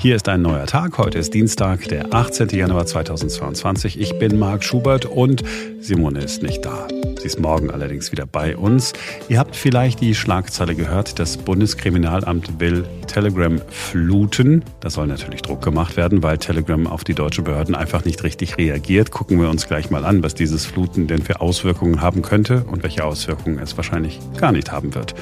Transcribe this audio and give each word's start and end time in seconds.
Hier 0.00 0.14
ist 0.14 0.28
ein 0.28 0.42
neuer 0.42 0.66
Tag. 0.66 0.96
Heute 0.98 1.18
ist 1.18 1.34
Dienstag, 1.34 1.88
der 1.88 2.14
18. 2.14 2.50
Januar 2.50 2.86
2022. 2.86 3.98
Ich 3.98 4.16
bin 4.20 4.38
Marc 4.38 4.62
Schubert 4.62 5.06
und 5.06 5.42
Simone 5.80 6.20
ist 6.20 6.40
nicht 6.40 6.64
da. 6.64 6.86
Sie 7.18 7.26
ist 7.26 7.40
morgen 7.40 7.72
allerdings 7.72 8.12
wieder 8.12 8.24
bei 8.24 8.56
uns. 8.56 8.92
Ihr 9.28 9.40
habt 9.40 9.56
vielleicht 9.56 10.00
die 10.00 10.14
Schlagzeile 10.14 10.76
gehört, 10.76 11.18
das 11.18 11.36
Bundeskriminalamt 11.36 12.60
will 12.60 12.84
Telegram 13.08 13.60
fluten. 13.70 14.62
Da 14.78 14.88
soll 14.88 15.08
natürlich 15.08 15.42
Druck 15.42 15.62
gemacht 15.62 15.96
werden, 15.96 16.22
weil 16.22 16.38
Telegram 16.38 16.86
auf 16.86 17.02
die 17.02 17.14
deutschen 17.14 17.42
Behörden 17.42 17.74
einfach 17.74 18.04
nicht 18.04 18.22
richtig 18.22 18.56
reagiert. 18.56 19.10
Gucken 19.10 19.40
wir 19.40 19.50
uns 19.50 19.66
gleich 19.66 19.90
mal 19.90 20.04
an, 20.04 20.22
was 20.22 20.36
dieses 20.36 20.64
Fluten 20.64 21.08
denn 21.08 21.22
für 21.22 21.40
Auswirkungen 21.40 22.00
haben 22.00 22.22
könnte 22.22 22.62
und 22.70 22.84
welche 22.84 23.02
Auswirkungen 23.02 23.58
es 23.58 23.76
wahrscheinlich 23.76 24.20
gar 24.36 24.52
nicht 24.52 24.70
haben 24.70 24.94
wird. 24.94 25.16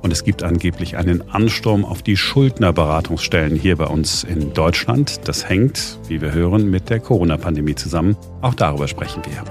Und 0.00 0.12
es 0.12 0.22
gibt 0.22 0.42
angeblich 0.42 0.96
einen 0.96 1.28
Ansturm 1.30 1.84
auf 1.84 2.02
die 2.02 2.16
Schuldnerberatungsstellen 2.16 3.56
hier 3.56 3.76
bei 3.76 3.86
uns 3.86 4.22
in 4.22 4.52
Deutschland. 4.52 5.26
Das 5.26 5.48
hängt, 5.48 5.98
wie 6.08 6.20
wir 6.20 6.32
hören, 6.32 6.70
mit 6.70 6.88
der 6.88 7.00
Corona-Pandemie 7.00 7.74
zusammen. 7.74 8.16
Auch 8.40 8.54
darüber 8.54 8.86
sprechen 8.86 9.22
wir. 9.24 9.42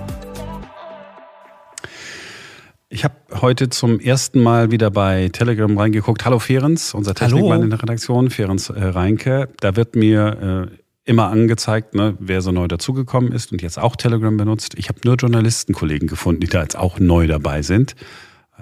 Ich 2.90 3.04
habe 3.04 3.16
heute 3.42 3.70
zum 3.70 4.00
ersten 4.00 4.42
Mal 4.42 4.72
wieder 4.72 4.90
bei 4.90 5.30
Telegram 5.34 5.78
reingeguckt. 5.78 6.24
Hallo 6.24 6.40
Ferenc, 6.40 6.80
unser 6.94 7.14
Technikmann 7.14 7.64
in 7.64 7.70
der 7.70 7.82
Redaktion, 7.82 8.30
Ferenc 8.30 8.70
äh, 8.70 8.82
Reinke. 8.82 9.50
Da 9.60 9.76
wird 9.76 9.98
mir 9.98 10.70
äh, 10.72 10.78
immer 11.04 11.28
angezeigt, 11.28 11.94
ne, 11.96 12.16
wer 12.20 12.42
so 12.42 12.54
neu 12.54 12.70
dazugekommen 12.70 13.34
ist 13.34 13.52
und 13.52 13.62
jetzt 13.62 13.78
auch 13.78 13.98
Telegram 13.98 14.36
benutzt. 14.38 14.76
Ich 14.78 14.88
habe 14.88 15.00
nur 15.04 15.16
Journalistenkollegen 15.16 16.08
gefunden, 16.08 16.40
die 16.40 16.48
da 16.48 16.62
jetzt 16.62 16.78
auch 16.78 17.00
neu 17.00 17.28
dabei 17.28 17.62
sind. 17.62 17.96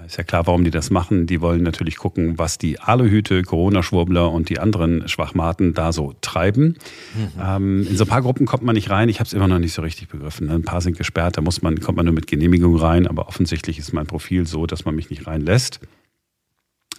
Ist 0.06 0.18
ja 0.18 0.24
klar, 0.24 0.46
warum 0.46 0.64
die 0.64 0.70
das 0.70 0.90
machen. 0.90 1.26
Die 1.26 1.40
wollen 1.40 1.62
natürlich 1.62 1.96
gucken, 1.96 2.38
was 2.38 2.58
die 2.58 2.78
Aluhüte, 2.78 3.42
Corona-Schwurbler 3.42 4.30
und 4.30 4.48
die 4.48 4.58
anderen 4.58 5.08
Schwachmaten 5.08 5.74
da 5.74 5.92
so 5.92 6.14
treiben. 6.20 6.76
Mhm. 7.14 7.42
Ähm, 7.42 7.86
in 7.88 7.96
so 7.96 8.04
ein 8.04 8.08
paar 8.08 8.22
Gruppen 8.22 8.46
kommt 8.46 8.62
man 8.62 8.74
nicht 8.74 8.88
rein. 8.90 9.08
Ich 9.08 9.18
habe 9.18 9.26
es 9.26 9.32
immer 9.32 9.48
noch 9.48 9.58
nicht 9.58 9.72
so 9.72 9.82
richtig 9.82 10.08
begriffen. 10.08 10.48
Ein 10.50 10.62
paar 10.62 10.80
sind 10.80 10.96
gesperrt, 10.96 11.36
da 11.36 11.40
muss 11.40 11.60
man, 11.60 11.80
kommt 11.80 11.96
man 11.96 12.06
nur 12.06 12.14
mit 12.14 12.26
Genehmigung 12.26 12.76
rein. 12.76 13.06
Aber 13.06 13.28
offensichtlich 13.28 13.78
ist 13.78 13.92
mein 13.92 14.06
Profil 14.06 14.46
so, 14.46 14.66
dass 14.66 14.84
man 14.84 14.94
mich 14.94 15.10
nicht 15.10 15.26
reinlässt. 15.26 15.80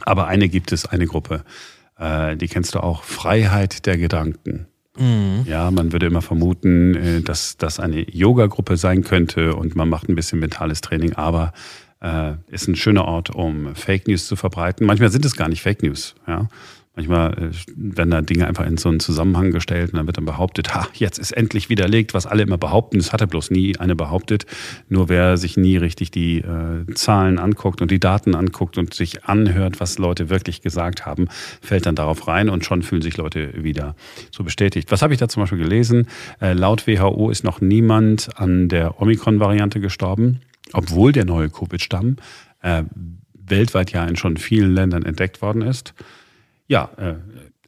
Aber 0.02 0.28
eine 0.28 0.50
gibt 0.50 0.72
es, 0.72 0.86
eine 0.86 1.08
Gruppe, 1.08 1.44
äh, 1.98 2.36
die 2.36 2.48
kennst 2.48 2.76
du 2.76 2.84
auch, 2.84 3.04
Freiheit 3.04 3.86
der 3.86 3.98
Gedanken. 3.98 4.67
Mhm. 4.98 5.45
Ja, 5.45 5.72
man 5.72 5.92
würde 5.92 6.08
immer 6.08 6.22
vermuten, 6.22 6.95
äh, 6.95 7.22
dass 7.22 7.58
das 7.58 7.80
eine 7.80 8.10
Yoga-Gruppe 8.10 8.78
sein 8.78 9.04
könnte 9.04 9.56
und 9.56 9.76
man 9.76 9.89
macht 9.89 10.10
ein 10.10 10.16
bisschen 10.16 10.39
mentales 10.39 10.82
Training, 10.82 11.14
aber 11.14 11.54
äh, 12.02 12.34
ist 12.50 12.67
ein 12.67 12.76
schöner 12.76 13.06
Ort, 13.06 13.30
um 13.30 13.76
Fake 13.76 14.08
News 14.08 14.28
zu 14.28 14.36
verbreiten. 14.36 14.86
Manchmal 14.86 15.12
sind 15.12 15.26
es 15.26 15.36
gar 15.36 15.50
nicht 15.50 15.62
Fake 15.62 15.84
News. 15.84 16.16
Ja? 16.28 16.48
Manchmal 16.98 17.31
äh, 17.34 17.52
werden 17.76 18.09
da 18.09 18.22
Dinge 18.23 18.48
einfach 18.48 18.66
in 18.66 18.78
so 18.78 18.89
einen 18.89 19.00
Zusammenhang 19.00 19.52
gestellt 19.52 19.94
und 19.94 19.98
dann 19.98 20.08
wird 20.08 20.17
dann 20.17 20.26
behauptet, 20.26 20.73
ha, 20.73 20.88
jetzt 20.94 21.20
ist 21.20 21.31
endlich 21.31 21.70
widerlegt, 21.70 22.16
was 22.16 22.26
alle 22.26 22.42
immer 22.42 22.58
behaupten. 22.58 22.98
Es 22.98 23.14
hatte 23.14 23.28
bloß 23.28 23.52
nie 23.52 23.78
eine 23.78 23.95
behauptet. 23.95 24.48
Nur 24.89 25.08
wer 25.08 25.38
sich 25.38 25.58
nie 25.58 25.78
richtig 25.78 26.09
die 26.09 26.39
äh, 26.39 26.92
Zahlen 26.95 27.38
anguckt 27.38 27.84
und 27.84 27.92
die 27.92 28.00
Daten 28.00 28.34
anguckt 28.34 28.80
und 28.80 28.95
sich 28.95 29.26
anhört, 29.26 29.80
was 29.80 30.00
Leute 30.00 30.32
wirklich 30.32 30.61
gesagt 30.61 31.06
haben, 31.06 31.28
fällt 31.61 31.86
dann 31.86 31.95
darauf 31.95 32.28
rein 32.28 32.50
und 32.50 32.66
schon 32.66 32.82
fühlen 32.82 33.04
sich 33.04 33.16
Leute 33.16 33.64
wieder 33.64 33.95
so 34.32 34.44
bestätigt. 34.44 34.92
Was 34.92 35.04
habe 35.04 35.14
ich 35.14 35.20
da 35.20 35.28
zum 35.28 35.44
Beispiel 35.44 35.59
gelesen? 35.59 36.08
Äh, 36.42 36.54
laut 36.54 36.88
WHO 36.88 37.30
ist 37.30 37.44
noch 37.44 37.61
niemand 37.61 38.30
an 38.39 38.70
der 38.70 39.00
Omikron-Variante 39.00 39.80
gestorben, 39.80 40.42
obwohl 40.73 41.12
der 41.12 41.26
neue 41.26 41.50
Covid-Stamm 41.50 42.18
äh, 42.62 42.84
weltweit 43.34 43.92
ja 43.92 44.06
in 44.06 44.16
schon 44.16 44.38
vielen 44.38 44.73
Ländern 44.73 45.04
entdeckt 45.04 45.42
worden 45.42 45.62
ist. 45.62 45.94
Ja, 46.68 46.90
äh, 46.98 47.16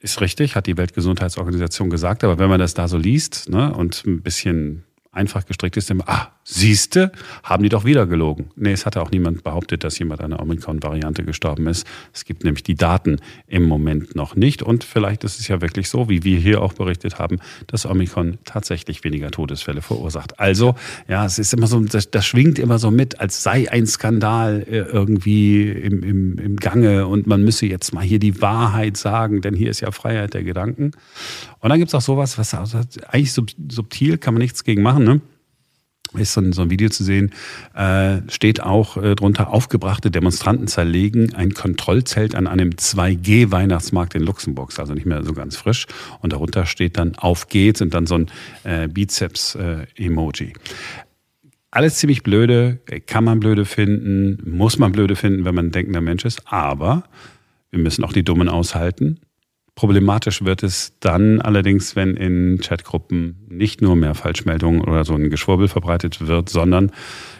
ist 0.01 0.21
richtig, 0.21 0.55
hat 0.55 0.67
die 0.67 0.77
Weltgesundheitsorganisation 0.77 1.89
gesagt, 1.89 2.23
aber 2.23 2.39
wenn 2.39 2.49
man 2.49 2.59
das 2.59 2.73
da 2.73 2.87
so 2.87 2.97
liest 2.97 3.49
ne, 3.49 3.73
und 3.73 4.05
ein 4.05 4.21
bisschen 4.21 4.83
einfach 5.19 5.45
gestrickt 5.45 5.77
ist, 5.77 5.91
immer, 5.91 6.05
ah, 6.07 6.29
siehste, 6.43 7.11
haben 7.43 7.61
die 7.61 7.69
doch 7.69 7.85
wieder 7.85 8.07
gelogen. 8.07 8.49
Nee, 8.55 8.71
es 8.71 8.85
hatte 8.85 9.01
auch 9.01 9.11
niemand 9.11 9.43
behauptet, 9.43 9.83
dass 9.83 9.99
jemand 9.99 10.21
an 10.21 10.33
einer 10.33 10.41
Omikron-Variante 10.41 11.23
gestorben 11.23 11.67
ist. 11.67 11.85
Es 12.13 12.25
gibt 12.25 12.43
nämlich 12.43 12.63
die 12.63 12.75
Daten 12.75 13.17
im 13.45 13.63
Moment 13.63 14.15
noch 14.15 14.35
nicht. 14.35 14.63
Und 14.63 14.83
vielleicht 14.83 15.23
ist 15.23 15.39
es 15.39 15.47
ja 15.47 15.61
wirklich 15.61 15.89
so, 15.89 16.09
wie 16.09 16.23
wir 16.23 16.39
hier 16.39 16.61
auch 16.61 16.73
berichtet 16.73 17.19
haben, 17.19 17.39
dass 17.67 17.85
Omikron 17.85 18.39
tatsächlich 18.45 19.03
weniger 19.03 19.29
Todesfälle 19.29 19.81
verursacht. 19.81 20.39
Also, 20.39 20.75
ja, 21.07 21.25
es 21.25 21.37
ist 21.37 21.53
immer 21.53 21.67
so, 21.67 21.79
das, 21.81 22.09
das 22.09 22.25
schwingt 22.25 22.57
immer 22.57 22.79
so 22.79 22.89
mit, 22.89 23.19
als 23.19 23.43
sei 23.43 23.69
ein 23.69 23.85
Skandal 23.85 24.65
äh, 24.67 24.77
irgendwie 24.77 25.69
im, 25.69 26.01
im, 26.01 26.39
im 26.39 26.55
Gange 26.55 27.05
und 27.07 27.27
man 27.27 27.43
müsse 27.43 27.65
jetzt 27.65 27.93
mal 27.93 28.03
hier 28.03 28.19
die 28.19 28.41
Wahrheit 28.41 28.95
sagen, 28.95 29.41
denn 29.41 29.53
hier 29.53 29.69
ist 29.69 29.81
ja 29.81 29.91
Freiheit 29.91 30.33
der 30.33 30.43
Gedanken. 30.43 30.91
Und 31.59 31.69
dann 31.69 31.77
gibt 31.77 31.89
es 31.89 31.95
auch 31.95 32.01
sowas, 32.01 32.37
was 32.37 32.55
eigentlich 33.09 33.33
subtil, 33.33 34.17
kann 34.17 34.33
man 34.33 34.41
nichts 34.41 34.63
gegen 34.63 34.81
machen, 34.81 35.03
ne? 35.13 35.21
ist 36.17 36.33
so 36.33 36.41
ein, 36.41 36.53
so 36.53 36.63
ein 36.63 36.69
Video 36.71 36.89
zu 36.89 37.03
sehen, 37.03 37.31
äh, 37.75 38.21
steht 38.29 38.61
auch 38.61 38.97
äh, 38.97 39.15
drunter, 39.15 39.53
aufgebrachte 39.53 40.09
Demonstranten 40.09 40.67
zerlegen 40.67 41.35
ein 41.35 41.53
Kontrollzelt 41.53 42.33
an 42.33 42.47
einem 42.47 42.71
2G-Weihnachtsmarkt 42.71 44.15
in 44.15 44.23
Luxemburg, 44.23 44.77
also 44.79 44.93
nicht 44.93 45.05
mehr 45.05 45.23
so 45.23 45.33
ganz 45.33 45.55
frisch. 45.55 45.85
Und 46.21 46.33
darunter 46.33 46.65
steht 46.65 46.97
dann, 46.97 47.15
auf 47.15 47.47
geht's 47.47 47.81
und 47.81 47.93
dann 47.93 48.07
so 48.07 48.15
ein 48.15 48.31
äh, 48.63 48.87
Bizeps-Emoji. 48.87 50.53
Alles 51.71 51.97
ziemlich 51.97 52.23
blöde, 52.23 52.79
kann 53.05 53.23
man 53.23 53.39
blöde 53.39 53.65
finden, 53.65 54.41
muss 54.49 54.79
man 54.79 54.91
blöde 54.91 55.15
finden, 55.15 55.45
wenn 55.45 55.53
man 55.53 55.67
ein 55.67 55.71
denkender 55.71 56.01
Mensch 56.01 56.25
ist, 56.25 56.41
aber 56.45 57.03
wir 57.69 57.79
müssen 57.79 58.03
auch 58.03 58.13
die 58.13 58.23
Dummen 58.23 58.49
aushalten. 58.49 59.19
Problematisch 59.79 60.43
wird 60.43 60.61
es 60.61 60.91
dann 60.99 61.39
allerdings, 61.39 61.95
wenn 61.95 62.17
in 62.17 62.59
Chatgruppen 62.59 63.45
nicht 63.47 63.81
nur 63.81 63.95
mehr 63.95 64.13
Falschmeldungen 64.13 64.81
oder 64.81 65.05
so 65.05 65.13
ein 65.13 65.29
Geschwurbel 65.29 65.69
verbreitet 65.69 66.27
wird, 66.27 66.49
sondern 66.49 66.91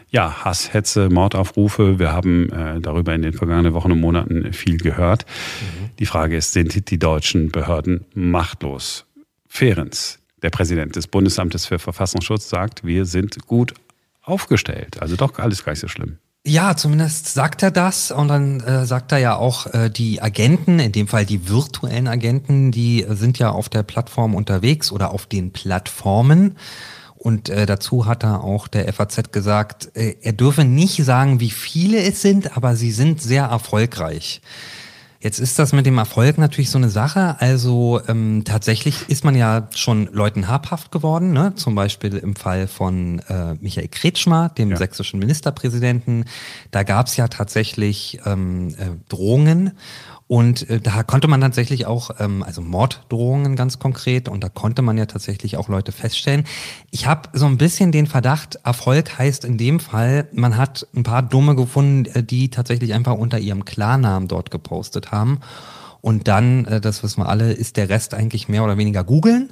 ja, 0.10 0.46
Hass, 0.46 0.74
Hetze, 0.74 1.10
Mordaufrufe. 1.10 2.00
Wir 2.00 2.14
haben 2.14 2.50
äh, 2.50 2.80
darüber 2.80 3.14
in 3.14 3.24
den 3.24 3.34
vergangenen 3.34 3.74
Wochen 3.74 3.92
und 3.92 4.00
Monaten 4.00 4.54
viel 4.54 4.78
gehört. 4.78 5.26
Mhm. 5.26 5.90
Die 6.00 6.06
Frage 6.06 6.38
ist, 6.38 6.54
sind 6.54 6.90
die 6.90 6.98
deutschen 6.98 7.52
Behörden 7.52 8.06
machtlos? 8.14 9.06
Ferenz, 9.46 10.20
der 10.42 10.50
Präsident 10.50 10.96
des 10.96 11.08
Bundesamtes 11.08 11.66
für 11.66 11.78
Verfassungsschutz, 11.78 12.48
sagt, 12.48 12.86
wir 12.86 13.04
sind 13.04 13.48
gut 13.48 13.74
aufgestellt. 14.22 15.02
Also 15.02 15.18
doch 15.18 15.38
alles 15.40 15.66
gar 15.66 15.74
nicht 15.74 15.82
so 15.82 15.90
schlimm. 15.90 16.20
Ja, 16.46 16.76
zumindest 16.76 17.28
sagt 17.28 17.64
er 17.64 17.72
das 17.72 18.12
und 18.12 18.30
dann 18.30 18.62
äh, 18.62 18.86
sagt 18.86 19.12
er 19.12 19.18
ja 19.18 19.36
auch, 19.36 19.68
äh, 19.68 19.90
die 19.90 20.22
Agenten, 20.22 20.80
in 20.80 20.94
dem 20.94 21.08
Fall 21.08 21.26
die 21.26 21.50
virtuellen 21.50 22.08
Agenten, 22.08 22.72
die 22.72 23.06
sind 23.10 23.40
ja 23.40 23.52
auf 23.52 23.68
der 23.68 23.84
Plattform 23.84 24.36
unterwegs 24.36 24.92
oder 24.92 25.12
auf 25.12 25.26
den 25.26 25.52
Plattformen. 25.52 26.56
Und 27.16 27.50
äh, 27.50 27.66
dazu 27.66 28.06
hat 28.06 28.24
er 28.24 28.46
auch 28.46 28.70
der 28.70 28.92
FAZ 28.94 29.34
gesagt, 29.34 29.92
äh, 29.96 30.16
er 30.22 30.32
dürfe 30.32 30.64
nicht 30.64 31.04
sagen, 31.04 31.42
wie 31.42 31.50
viele 31.50 32.02
es 32.02 32.22
sind, 32.22 32.56
aber 32.56 32.78
sie 32.78 32.92
sind 32.92 33.22
sehr 33.22 33.44
erfolgreich. 33.44 34.42
Jetzt 35.22 35.40
ist 35.40 35.60
das 35.60 35.74
mit 35.74 35.86
dem 35.86 35.98
Erfolg 35.98 36.38
natürlich 36.38 36.70
so 36.70 36.78
eine 36.78 36.90
Sache. 36.90 37.36
Also 37.40 38.00
ähm, 38.08 38.44
tatsächlich 38.46 39.10
ist 39.10 39.26
man 39.26 39.36
ja 39.36 39.68
schon 39.76 40.08
Leuten 40.14 40.48
habhaft 40.48 40.94
geworden, 40.94 41.34
ne? 41.34 41.54
zum 41.56 41.76
Beispiel 41.76 42.16
im 42.16 42.38
Fall 42.38 42.68
von 42.70 43.20
äh, 43.28 43.56
Michael 43.60 43.90
Kretschmer, 43.90 44.48
dem 44.48 44.72
ja. 44.72 44.78
sächsischen 44.78 45.20
Ministerpräsidenten. 45.20 46.24
Da 46.72 46.84
gab 46.84 47.08
es 47.08 47.18
ja 47.18 47.28
tatsächlich 47.28 48.20
ähm, 48.26 48.70
äh, 48.78 48.92
Drohungen 49.10 49.78
und 50.30 50.70
äh, 50.70 50.80
da 50.80 51.02
konnte 51.02 51.28
man 51.28 51.42
tatsächlich 51.42 51.88
auch, 51.88 52.12
ähm, 52.20 52.44
also 52.44 52.62
Morddrohungen 52.62 53.56
ganz 53.56 53.80
konkret, 53.80 54.30
und 54.30 54.44
da 54.44 54.50
konnte 54.50 54.84
man 54.84 54.96
ja 54.96 55.08
tatsächlich 55.08 55.58
auch 55.58 55.70
Leute 55.70 55.92
feststellen. 55.92 56.44
Ich 56.92 57.08
habe 57.08 57.30
so 57.34 57.48
ein 57.48 57.58
bisschen 57.58 57.92
den 57.92 58.06
Verdacht, 58.06 58.60
Erfolg 58.64 59.18
heißt 59.18 59.44
in 59.44 59.58
dem 59.58 59.80
Fall, 59.80 60.28
man 60.32 60.56
hat 60.56 60.88
ein 60.96 61.02
paar 61.02 61.24
Dumme 61.24 61.56
gefunden, 61.56 62.06
äh, 62.14 62.22
die 62.22 62.50
tatsächlich 62.50 62.94
einfach 62.94 63.16
unter 63.16 63.40
ihrem 63.40 63.66
Klarnamen 63.66 64.28
dort 64.28 64.52
gepostet 64.52 65.12
haben. 65.12 65.40
Und 66.02 66.28
dann, 66.28 66.66
äh, 66.66 66.80
das 66.80 67.02
wissen 67.02 67.24
wir 67.24 67.28
alle, 67.28 67.52
ist 67.52 67.76
der 67.78 67.90
Rest 67.90 68.14
eigentlich 68.14 68.48
mehr 68.48 68.64
oder 68.64 68.78
weniger 68.78 69.04
googeln. 69.04 69.52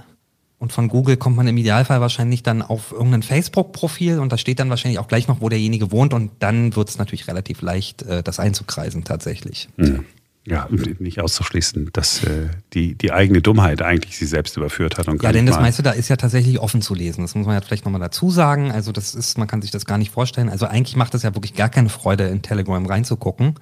Und 0.60 0.74
von 0.74 0.90
Google 0.90 1.18
kommt 1.18 1.38
man 1.38 1.48
im 1.48 1.58
Idealfall 1.58 2.02
wahrscheinlich 2.02 2.44
dann 2.44 2.62
auf 2.62 2.92
irgendein 2.92 3.24
Facebook-Profil 3.24 4.20
und 4.20 4.32
da 4.32 4.38
steht 4.38 4.60
dann 4.60 4.70
wahrscheinlich 4.70 5.00
auch 5.00 5.08
gleich 5.08 5.28
noch, 5.28 5.42
wo 5.42 5.50
derjenige 5.50 5.92
wohnt 5.92 6.14
und 6.14 6.32
dann 6.38 6.76
wird 6.76 6.90
es 6.90 7.00
natürlich 7.00 7.28
relativ 7.28 7.64
leicht, 7.64 8.04
äh, 8.04 8.22
das 8.22 8.40
einzukreisen 8.40 9.04
tatsächlich. 9.04 9.70
Mhm. 9.78 10.06
Ja, 10.50 10.70
nicht 11.00 11.20
auszuschließen, 11.20 11.90
dass 11.92 12.24
äh, 12.24 12.48
die, 12.72 12.96
die 12.96 13.12
eigene 13.12 13.42
Dummheit 13.42 13.82
eigentlich 13.82 14.18
sie 14.18 14.26
selbst 14.26 14.56
überführt 14.56 14.98
hat. 14.98 15.10
Und 15.10 15.22
ja, 15.22 15.34
denn 15.34 15.46
das 15.46 15.60
meiste 15.60 15.84
da 15.84 15.92
ist 15.92 16.08
ja 16.08 16.16
tatsächlich 16.16 16.60
offen 16.60 16.82
zu 16.82 16.96
lesen. 16.96 17.22
Das 17.22 17.36
muss 17.36 17.46
man 17.46 17.56
ja 17.56 17.62
vielleicht 17.62 17.84
nochmal 17.84 18.00
dazu 18.00 18.32
sagen. 18.32 18.72
Also 18.72 18.94
das 18.94 19.14
ist, 19.14 19.38
man 19.38 19.50
kann 19.50 19.62
sich 19.62 19.72
das 19.72 19.84
gar 19.86 19.98
nicht 19.98 20.10
vorstellen. 20.10 20.48
Also 20.48 20.66
eigentlich 20.66 20.96
macht 20.96 21.14
es 21.16 21.24
ja 21.24 21.36
wirklich 21.36 21.54
gar 21.54 21.68
keine 21.68 21.90
Freude, 21.90 22.28
in 22.28 22.44
Telegram 22.44 22.86
reinzugucken. 22.86 23.56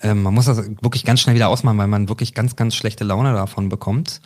Ähm, 0.00 0.22
man 0.22 0.32
muss 0.32 0.44
das 0.44 0.58
wirklich 0.80 1.04
ganz 1.04 1.20
schnell 1.20 1.34
wieder 1.34 1.48
ausmachen, 1.48 1.78
weil 1.78 1.88
man 1.88 2.08
wirklich 2.08 2.34
ganz, 2.34 2.54
ganz 2.54 2.76
schlechte 2.76 3.02
Laune 3.02 3.32
davon 3.32 3.68
bekommt. 3.68 4.20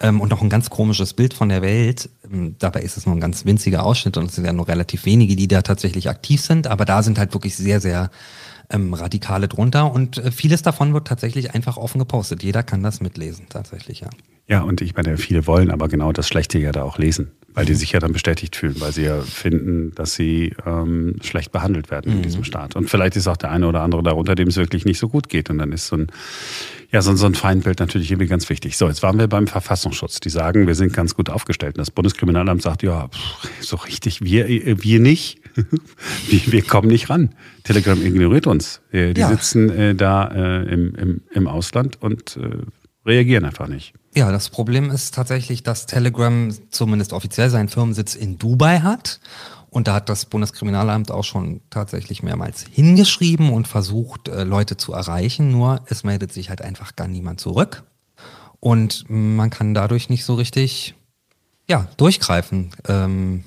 Ähm, 0.00 0.20
und 0.20 0.28
noch 0.28 0.42
ein 0.42 0.50
ganz 0.50 0.68
komisches 0.68 1.14
Bild 1.14 1.32
von 1.32 1.48
der 1.48 1.62
Welt. 1.62 2.10
Ähm, 2.30 2.56
dabei 2.58 2.80
ist 2.80 2.98
es 2.98 3.06
nur 3.06 3.16
ein 3.16 3.20
ganz 3.20 3.46
winziger 3.46 3.84
Ausschnitt 3.84 4.18
und 4.18 4.26
es 4.26 4.34
sind 4.34 4.44
ja 4.44 4.52
nur 4.52 4.68
relativ 4.68 5.06
wenige, 5.06 5.34
die 5.34 5.48
da 5.48 5.62
tatsächlich 5.62 6.10
aktiv 6.10 6.42
sind. 6.42 6.66
Aber 6.66 6.84
da 6.84 7.02
sind 7.02 7.18
halt 7.18 7.32
wirklich 7.32 7.56
sehr, 7.56 7.80
sehr 7.80 8.10
ähm, 8.70 8.94
Radikale 8.94 9.48
drunter 9.48 9.92
und 9.92 10.18
äh, 10.18 10.30
vieles 10.30 10.62
davon 10.62 10.94
wird 10.94 11.06
tatsächlich 11.06 11.54
einfach 11.54 11.76
offen 11.76 11.98
gepostet. 11.98 12.42
Jeder 12.42 12.62
kann 12.62 12.82
das 12.82 13.00
mitlesen, 13.00 13.46
tatsächlich, 13.48 14.00
ja. 14.00 14.10
Ja, 14.48 14.62
und 14.62 14.80
ich 14.80 14.94
meine, 14.94 15.18
viele 15.18 15.46
wollen 15.46 15.70
aber 15.70 15.88
genau 15.88 16.10
das 16.12 16.26
Schlechte 16.26 16.58
ja 16.58 16.72
da 16.72 16.82
auch 16.82 16.96
lesen, 16.96 17.30
weil 17.52 17.66
die 17.66 17.72
mhm. 17.72 17.76
sich 17.76 17.92
ja 17.92 18.00
dann 18.00 18.12
bestätigt 18.12 18.56
fühlen, 18.56 18.76
weil 18.78 18.92
sie 18.92 19.02
ja 19.02 19.20
finden, 19.20 19.92
dass 19.94 20.14
sie 20.14 20.54
ähm, 20.64 21.16
schlecht 21.22 21.52
behandelt 21.52 21.90
werden 21.90 22.12
in 22.12 22.18
mhm. 22.18 22.22
diesem 22.22 22.44
Staat. 22.44 22.74
Und 22.74 22.88
vielleicht 22.88 23.14
ist 23.16 23.28
auch 23.28 23.36
der 23.36 23.50
eine 23.50 23.68
oder 23.68 23.82
andere 23.82 24.02
darunter, 24.02 24.34
dem 24.34 24.48
es 24.48 24.56
wirklich 24.56 24.86
nicht 24.86 24.98
so 24.98 25.10
gut 25.10 25.28
geht. 25.28 25.50
Und 25.50 25.58
dann 25.58 25.70
ist 25.70 25.88
so 25.88 25.96
ein, 25.96 26.06
ja, 26.90 27.02
so, 27.02 27.14
so 27.14 27.26
ein 27.26 27.34
Feindbild 27.34 27.78
natürlich 27.78 28.10
irgendwie 28.10 28.26
ganz 28.26 28.48
wichtig. 28.48 28.78
So, 28.78 28.88
jetzt 28.88 29.02
waren 29.02 29.18
wir 29.18 29.26
beim 29.26 29.46
Verfassungsschutz. 29.46 30.18
Die 30.20 30.30
sagen, 30.30 30.66
wir 30.66 30.74
sind 30.74 30.94
ganz 30.94 31.14
gut 31.14 31.28
aufgestellt. 31.28 31.76
Und 31.76 31.80
das 31.80 31.90
Bundeskriminalamt 31.90 32.62
sagt, 32.62 32.82
ja, 32.82 33.10
so 33.60 33.76
richtig, 33.76 34.22
wir, 34.22 34.48
wir 34.48 34.98
nicht. 34.98 35.40
wir 36.28 36.62
kommen 36.62 36.88
nicht 36.88 37.10
ran. 37.10 37.30
Telegram 37.64 38.00
ignoriert 38.00 38.46
uns. 38.46 38.80
Die 38.92 39.14
ja. 39.16 39.28
sitzen 39.28 39.70
äh, 39.70 39.94
da 39.94 40.28
äh, 40.28 40.72
im, 40.72 40.94
im, 40.94 41.22
im 41.32 41.48
Ausland 41.48 42.00
und 42.00 42.36
äh, 42.36 42.58
reagieren 43.06 43.44
einfach 43.44 43.68
nicht. 43.68 43.94
Ja, 44.14 44.30
das 44.32 44.50
Problem 44.50 44.90
ist 44.90 45.14
tatsächlich, 45.14 45.62
dass 45.62 45.86
Telegram 45.86 46.50
zumindest 46.70 47.12
offiziell 47.12 47.50
seinen 47.50 47.68
Firmensitz 47.68 48.14
in 48.14 48.38
Dubai 48.38 48.80
hat. 48.80 49.20
Und 49.70 49.86
da 49.86 49.94
hat 49.94 50.08
das 50.08 50.24
Bundeskriminalamt 50.24 51.10
auch 51.10 51.24
schon 51.24 51.60
tatsächlich 51.68 52.22
mehrmals 52.22 52.64
hingeschrieben 52.70 53.52
und 53.52 53.68
versucht, 53.68 54.28
äh, 54.28 54.44
Leute 54.44 54.76
zu 54.76 54.92
erreichen. 54.92 55.50
Nur 55.50 55.82
es 55.86 56.04
meldet 56.04 56.32
sich 56.32 56.48
halt 56.48 56.62
einfach 56.62 56.96
gar 56.96 57.08
niemand 57.08 57.40
zurück. 57.40 57.84
Und 58.60 59.04
man 59.08 59.50
kann 59.50 59.74
dadurch 59.74 60.08
nicht 60.08 60.24
so 60.24 60.34
richtig 60.34 60.94
ja, 61.68 61.86
durchgreifen. 61.96 62.70
Ähm, 62.88 63.44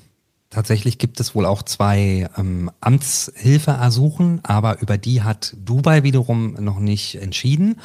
tatsächlich 0.52 0.98
gibt 0.98 1.18
es 1.18 1.34
wohl 1.34 1.46
auch 1.46 1.62
zwei 1.62 2.28
ähm, 2.36 2.70
Amtshilfeersuchen, 2.80 4.40
aber 4.44 4.80
über 4.80 4.98
die 4.98 5.22
hat 5.22 5.56
Dubai 5.58 6.02
wiederum 6.02 6.54
noch 6.60 6.78
nicht 6.78 7.16
entschieden. 7.16 7.80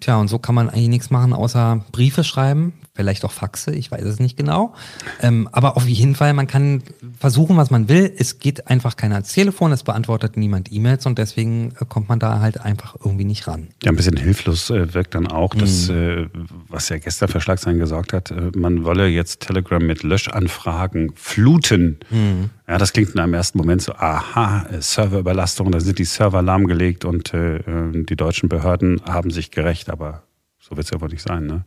Tja, 0.00 0.16
und 0.18 0.28
so 0.28 0.38
kann 0.38 0.54
man 0.54 0.68
eigentlich 0.68 0.88
nichts 0.88 1.10
machen, 1.10 1.32
außer 1.32 1.84
Briefe 1.90 2.22
schreiben, 2.22 2.74
vielleicht 2.94 3.24
auch 3.24 3.32
Faxe, 3.32 3.74
ich 3.74 3.90
weiß 3.90 4.04
es 4.04 4.20
nicht 4.20 4.36
genau. 4.36 4.74
Ähm, 5.22 5.48
aber 5.52 5.76
auf 5.76 5.86
jeden 5.86 6.14
Fall, 6.14 6.34
man 6.34 6.46
kann 6.46 6.82
versuchen, 7.18 7.56
was 7.56 7.70
man 7.70 7.88
will. 7.88 8.12
Es 8.18 8.38
geht 8.38 8.68
einfach 8.68 8.96
keiner 8.96 9.14
ans 9.14 9.32
Telefon, 9.32 9.72
es 9.72 9.84
beantwortet 9.84 10.36
niemand 10.36 10.70
E-Mails 10.70 11.06
und 11.06 11.18
deswegen 11.18 11.72
äh, 11.80 11.84
kommt 11.88 12.08
man 12.08 12.18
da 12.18 12.40
halt 12.40 12.60
einfach 12.60 12.96
irgendwie 13.02 13.24
nicht 13.24 13.46
ran. 13.46 13.68
Ja, 13.82 13.90
ein 13.90 13.96
bisschen 13.96 14.16
hilflos 14.16 14.68
äh, 14.68 14.92
wirkt 14.92 15.14
dann 15.14 15.28
auch, 15.28 15.54
das, 15.54 15.88
mhm. 15.88 15.94
äh, 15.94 16.28
was 16.68 16.88
ja 16.90 16.98
gestern 16.98 17.28
für 17.28 17.40
Schlagzeilen 17.40 17.78
gesagt 17.78 18.12
hat, 18.12 18.30
äh, 18.30 18.50
man 18.54 18.84
wolle 18.84 19.06
jetzt 19.06 19.40
Telegram 19.40 19.84
mit 19.84 20.02
Löschanfragen 20.02 21.12
fluten. 21.14 21.98
Mhm. 22.10 22.50
Ja, 22.68 22.78
das 22.78 22.92
klingt 22.92 23.10
in 23.10 23.20
einem 23.20 23.34
ersten 23.34 23.58
Moment 23.58 23.82
so, 23.82 23.92
aha, 23.94 24.66
äh, 24.70 24.82
Serverüberlastung, 24.82 25.70
da 25.70 25.78
sind 25.78 25.98
die 25.98 26.04
Server 26.04 26.42
lahmgelegt 26.42 27.04
und 27.04 27.32
äh, 27.32 27.60
die 27.92 28.16
deutschen 28.16 28.48
Behörden 28.48 29.00
haben 29.08 29.30
sich 29.30 29.52
gerecht, 29.52 29.88
aber 29.88 30.24
so 30.58 30.76
wird 30.76 30.86
es 30.86 30.90
ja 30.90 31.00
wohl 31.00 31.08
nicht 31.08 31.22
sein, 31.22 31.46
ne? 31.46 31.64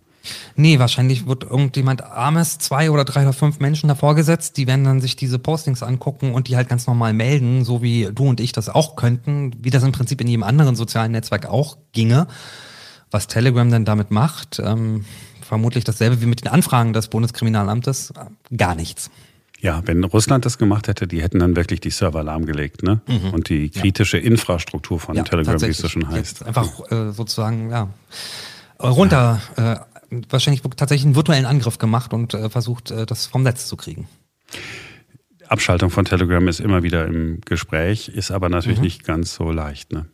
Nee, 0.55 0.79
wahrscheinlich 0.79 1.27
wird 1.27 1.43
irgendjemand 1.43 2.03
armes, 2.03 2.57
zwei 2.57 2.91
oder 2.91 3.05
drei 3.05 3.21
oder 3.23 3.31
fünf 3.31 3.59
Menschen 3.59 3.87
davor 3.87 4.15
gesetzt, 4.15 4.57
die 4.57 4.67
werden 4.67 4.83
dann 4.83 4.99
sich 4.99 5.15
diese 5.15 5.39
Postings 5.39 5.81
angucken 5.81 6.33
und 6.33 6.49
die 6.49 6.57
halt 6.57 6.67
ganz 6.67 6.87
normal 6.87 7.13
melden, 7.13 7.63
so 7.63 7.81
wie 7.81 8.09
du 8.13 8.25
und 8.27 8.41
ich 8.41 8.51
das 8.51 8.67
auch 8.67 8.97
könnten, 8.97 9.53
wie 9.61 9.69
das 9.69 9.83
im 9.83 9.93
Prinzip 9.93 10.19
in 10.19 10.27
jedem 10.27 10.43
anderen 10.43 10.75
sozialen 10.75 11.13
Netzwerk 11.13 11.45
auch 11.45 11.77
ginge. 11.93 12.27
Was 13.11 13.27
Telegram 13.27 13.71
denn 13.71 13.85
damit 13.85 14.11
macht, 14.11 14.59
ähm, 14.59 15.05
vermutlich 15.41 15.85
dasselbe 15.85 16.21
wie 16.21 16.25
mit 16.25 16.41
den 16.41 16.49
Anfragen 16.49 16.91
des 16.91 17.07
Bundeskriminalamtes, 17.07 18.11
äh, 18.11 18.55
gar 18.55 18.75
nichts. 18.75 19.09
Ja, 19.61 19.81
wenn 19.85 20.03
Russland 20.05 20.45
das 20.45 20.57
gemacht 20.57 20.87
hätte, 20.87 21.05
die 21.07 21.21
hätten 21.21 21.39
dann 21.39 21.55
wirklich 21.55 21.81
die 21.81 21.89
Server 21.89 22.23
lahmgelegt, 22.23 22.81
ne? 22.81 23.01
Mhm. 23.07 23.33
Und 23.33 23.49
die 23.49 23.69
kritische 23.69 24.17
ja. 24.17 24.23
Infrastruktur 24.23 24.99
von 24.99 25.15
ja, 25.15 25.23
Telegram, 25.23 25.59
wie 25.61 25.65
es 25.65 25.77
so 25.77 25.89
schon 25.89 26.07
heißt. 26.07 26.39
Jetzt 26.39 26.43
einfach 26.43 26.91
äh, 26.91 27.11
sozusagen, 27.11 27.69
ja, 27.69 27.89
runter 28.81 29.41
äh, 29.57 29.75
wahrscheinlich 30.29 30.61
tatsächlich 30.75 31.05
einen 31.05 31.15
virtuellen 31.15 31.45
Angriff 31.45 31.77
gemacht 31.77 32.13
und 32.13 32.33
äh, 32.33 32.49
versucht, 32.49 32.91
äh, 32.91 33.05
das 33.05 33.27
vom 33.27 33.43
Netz 33.43 33.67
zu 33.67 33.75
kriegen. 33.75 34.07
Abschaltung 35.47 35.89
von 35.89 36.05
Telegram 36.05 36.47
ist 36.47 36.59
immer 36.59 36.83
wieder 36.83 37.07
im 37.07 37.41
Gespräch, 37.41 38.07
ist 38.09 38.31
aber 38.31 38.49
natürlich 38.49 38.77
mhm. 38.77 38.85
nicht 38.85 39.03
ganz 39.03 39.33
so 39.33 39.51
leicht. 39.51 39.91
Ne? 39.91 40.05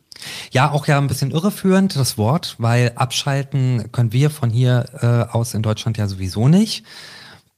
Ja, 0.50 0.70
auch 0.70 0.86
ja 0.86 0.98
ein 0.98 1.08
bisschen 1.08 1.30
irreführend, 1.30 1.94
das 1.94 2.16
Wort, 2.16 2.56
weil 2.58 2.92
abschalten 2.96 3.92
können 3.92 4.12
wir 4.12 4.30
von 4.30 4.50
hier 4.50 4.86
äh, 5.00 5.32
aus 5.32 5.54
in 5.54 5.62
Deutschland 5.62 5.98
ja 5.98 6.08
sowieso 6.08 6.48
nicht. 6.48 6.84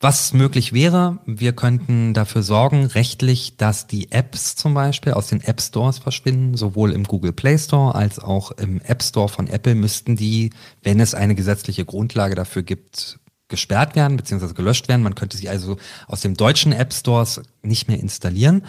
Was 0.01 0.33
möglich 0.33 0.73
wäre, 0.73 1.19
wir 1.27 1.55
könnten 1.55 2.15
dafür 2.15 2.45
sorgen, 2.45 2.87
rechtlich, 2.87 3.57
dass 3.57 3.89
die 3.89 4.13
Apps 4.13 4.55
zum 4.55 4.73
Beispiel 4.73 5.13
aus 5.13 5.27
den 5.27 5.41
App 5.41 5.61
Stores 5.61 5.99
verschwinden, 5.99 6.57
sowohl 6.57 6.93
im 6.93 7.03
Google 7.03 7.33
Play 7.33 7.59
Store 7.59 7.97
als 7.97 8.21
auch 8.21 8.53
im 8.53 8.81
App 8.83 9.03
Store 9.03 9.29
von 9.29 9.49
Apple 9.49 9.75
müssten 9.75 10.15
die, 10.15 10.51
wenn 10.85 11.01
es 11.01 11.15
eine 11.15 11.35
gesetzliche 11.35 11.85
Grundlage 11.85 12.37
dafür 12.37 12.63
gibt, 12.63 13.19
gesperrt 13.49 13.97
werden 13.97 14.17
bzw. 14.17 14.55
gelöscht 14.55 14.87
werden. 14.87 15.03
Man 15.03 15.17
könnte 15.17 15.37
sie 15.37 15.49
also 15.49 15.79
aus 16.07 16.21
dem 16.21 16.35
deutschen 16.35 16.71
App 16.71 16.93
Stores 16.93 17.41
nicht 17.63 17.89
mehr 17.89 17.99
installieren. 17.99 18.63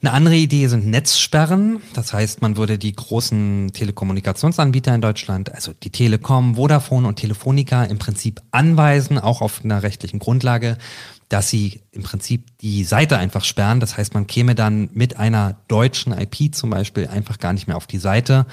Eine 0.00 0.12
andere 0.12 0.36
Idee 0.36 0.68
sind 0.68 0.86
Netzsperren. 0.86 1.80
Das 1.92 2.12
heißt, 2.12 2.40
man 2.40 2.56
würde 2.56 2.78
die 2.78 2.94
großen 2.94 3.72
Telekommunikationsanbieter 3.72 4.94
in 4.94 5.00
Deutschland, 5.00 5.52
also 5.52 5.72
die 5.72 5.90
Telekom, 5.90 6.54
Vodafone 6.54 7.08
und 7.08 7.16
Telefonica 7.16 7.82
im 7.82 7.98
Prinzip 7.98 8.40
anweisen, 8.52 9.18
auch 9.18 9.42
auf 9.42 9.64
einer 9.64 9.82
rechtlichen 9.82 10.20
Grundlage, 10.20 10.78
dass 11.28 11.50
sie 11.50 11.80
im 11.90 12.04
Prinzip 12.04 12.46
die 12.60 12.84
Seite 12.84 13.18
einfach 13.18 13.44
sperren. 13.44 13.80
Das 13.80 13.96
heißt, 13.96 14.14
man 14.14 14.28
käme 14.28 14.54
dann 14.54 14.88
mit 14.92 15.16
einer 15.16 15.56
deutschen 15.66 16.12
IP 16.12 16.54
zum 16.54 16.70
Beispiel 16.70 17.08
einfach 17.08 17.38
gar 17.38 17.52
nicht 17.52 17.66
mehr 17.66 17.76
auf 17.76 17.88
die 17.88 17.98
Seite. 17.98 18.46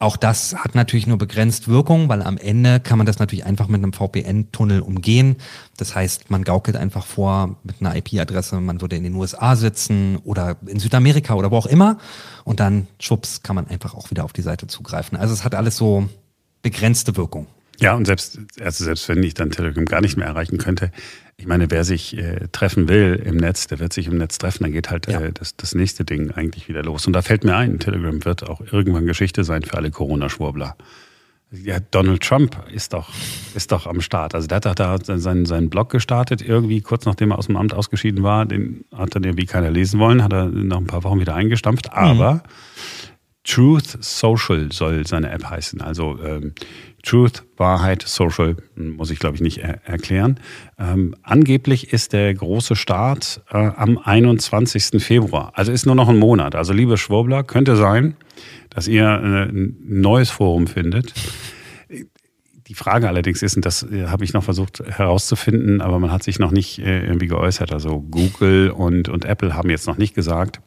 Auch 0.00 0.16
das 0.16 0.54
hat 0.54 0.76
natürlich 0.76 1.08
nur 1.08 1.18
begrenzt 1.18 1.66
Wirkung, 1.66 2.08
weil 2.08 2.22
am 2.22 2.38
Ende 2.38 2.78
kann 2.78 2.98
man 2.98 3.06
das 3.06 3.18
natürlich 3.18 3.44
einfach 3.44 3.66
mit 3.66 3.82
einem 3.82 3.92
VPN-Tunnel 3.92 4.80
umgehen. 4.80 5.36
Das 5.76 5.96
heißt, 5.96 6.30
man 6.30 6.44
gaukelt 6.44 6.76
einfach 6.76 7.04
vor 7.04 7.56
mit 7.64 7.76
einer 7.80 7.96
IP-Adresse, 7.96 8.60
man 8.60 8.80
würde 8.80 8.94
in 8.94 9.02
den 9.02 9.14
USA 9.16 9.56
sitzen 9.56 10.18
oder 10.22 10.56
in 10.66 10.78
Südamerika 10.78 11.34
oder 11.34 11.50
wo 11.50 11.56
auch 11.56 11.66
immer. 11.66 11.98
Und 12.44 12.60
dann, 12.60 12.86
schwupps, 13.00 13.42
kann 13.42 13.56
man 13.56 13.66
einfach 13.66 13.94
auch 13.94 14.12
wieder 14.12 14.24
auf 14.24 14.32
die 14.32 14.42
Seite 14.42 14.68
zugreifen. 14.68 15.18
Also 15.18 15.34
es 15.34 15.42
hat 15.42 15.56
alles 15.56 15.76
so 15.76 16.08
begrenzte 16.62 17.16
Wirkung. 17.16 17.48
Ja, 17.80 17.94
und 17.94 18.06
selbst, 18.06 18.40
also 18.60 18.84
selbst 18.84 19.08
wenn 19.08 19.22
ich 19.22 19.34
dann 19.34 19.50
Telegram 19.50 19.84
gar 19.84 20.00
nicht 20.00 20.16
mehr 20.16 20.26
erreichen 20.26 20.58
könnte, 20.58 20.90
ich 21.36 21.46
meine, 21.46 21.70
wer 21.70 21.84
sich 21.84 22.18
äh, 22.18 22.48
treffen 22.50 22.88
will 22.88 23.22
im 23.24 23.36
Netz, 23.36 23.68
der 23.68 23.78
wird 23.78 23.92
sich 23.92 24.08
im 24.08 24.18
Netz 24.18 24.38
treffen, 24.38 24.64
dann 24.64 24.72
geht 24.72 24.90
halt 24.90 25.06
ja. 25.06 25.20
äh, 25.20 25.32
das, 25.32 25.56
das 25.56 25.74
nächste 25.76 26.04
Ding 26.04 26.32
eigentlich 26.32 26.68
wieder 26.68 26.82
los. 26.82 27.06
Und 27.06 27.12
da 27.12 27.22
fällt 27.22 27.44
mir 27.44 27.54
ein, 27.54 27.78
Telegram 27.78 28.24
wird 28.24 28.48
auch 28.48 28.60
irgendwann 28.60 29.06
Geschichte 29.06 29.44
sein 29.44 29.62
für 29.62 29.76
alle 29.76 29.92
Corona-Schwurbler. 29.92 30.76
Ja, 31.50 31.78
Donald 31.92 32.22
Trump 32.22 32.58
ist 32.74 32.92
doch, 32.92 33.10
ist 33.54 33.72
doch 33.72 33.86
am 33.86 34.00
Start. 34.00 34.34
Also 34.34 34.48
der 34.48 34.56
hat 34.56 34.66
doch 34.66 34.74
da 34.74 34.98
seinen, 35.00 35.46
seinen 35.46 35.70
Blog 35.70 35.88
gestartet, 35.90 36.42
irgendwie 36.42 36.82
kurz 36.82 37.06
nachdem 37.06 37.30
er 37.30 37.38
aus 37.38 37.46
dem 37.46 37.56
Amt 37.56 37.72
ausgeschieden 37.72 38.22
war. 38.22 38.44
Den 38.44 38.84
hat 38.94 39.14
dann 39.14 39.24
irgendwie 39.24 39.46
keiner 39.46 39.70
lesen 39.70 39.98
wollen, 39.98 40.22
hat 40.22 40.32
er 40.32 40.46
nach 40.46 40.76
ein 40.76 40.86
paar 40.86 41.04
Wochen 41.04 41.20
wieder 41.20 41.34
eingestampft. 41.34 41.92
Aber 41.92 42.34
mhm. 42.34 42.40
Truth 43.48 43.96
Social 44.04 44.70
soll 44.72 45.06
seine 45.06 45.30
App 45.30 45.44
heißen. 45.48 45.80
Also 45.80 46.18
ähm, 46.22 46.52
Truth, 47.02 47.44
Wahrheit, 47.56 48.02
Social, 48.06 48.56
muss 48.76 49.10
ich 49.10 49.18
glaube 49.18 49.36
ich 49.36 49.40
nicht 49.40 49.58
er 49.58 49.80
erklären. 49.86 50.38
Ähm, 50.78 51.14
angeblich 51.22 51.92
ist 51.92 52.12
der 52.12 52.34
große 52.34 52.76
Start 52.76 53.40
äh, 53.50 53.56
am 53.56 53.96
21. 53.96 55.02
Februar. 55.02 55.52
Also 55.54 55.72
ist 55.72 55.86
nur 55.86 55.94
noch 55.94 56.10
ein 56.10 56.18
Monat. 56.18 56.54
Also 56.54 56.74
liebe 56.74 56.98
Schwurbler, 56.98 57.42
könnte 57.42 57.76
sein, 57.76 58.16
dass 58.68 58.86
ihr 58.86 59.04
äh, 59.04 59.48
ein 59.50 59.76
neues 59.82 60.28
Forum 60.28 60.66
findet. 60.66 61.14
Die 62.66 62.74
Frage 62.74 63.08
allerdings 63.08 63.40
ist, 63.40 63.56
und 63.56 63.64
das 63.64 63.82
äh, 63.82 64.08
habe 64.08 64.24
ich 64.24 64.34
noch 64.34 64.44
versucht 64.44 64.80
herauszufinden, 64.86 65.80
aber 65.80 65.98
man 65.98 66.12
hat 66.12 66.22
sich 66.22 66.38
noch 66.38 66.50
nicht 66.50 66.80
äh, 66.80 67.06
irgendwie 67.06 67.28
geäußert. 67.28 67.72
Also 67.72 68.00
Google 68.00 68.70
und, 68.70 69.08
und 69.08 69.24
Apple 69.24 69.54
haben 69.54 69.70
jetzt 69.70 69.86
noch 69.86 69.96
nicht 69.96 70.14
gesagt, 70.14 70.60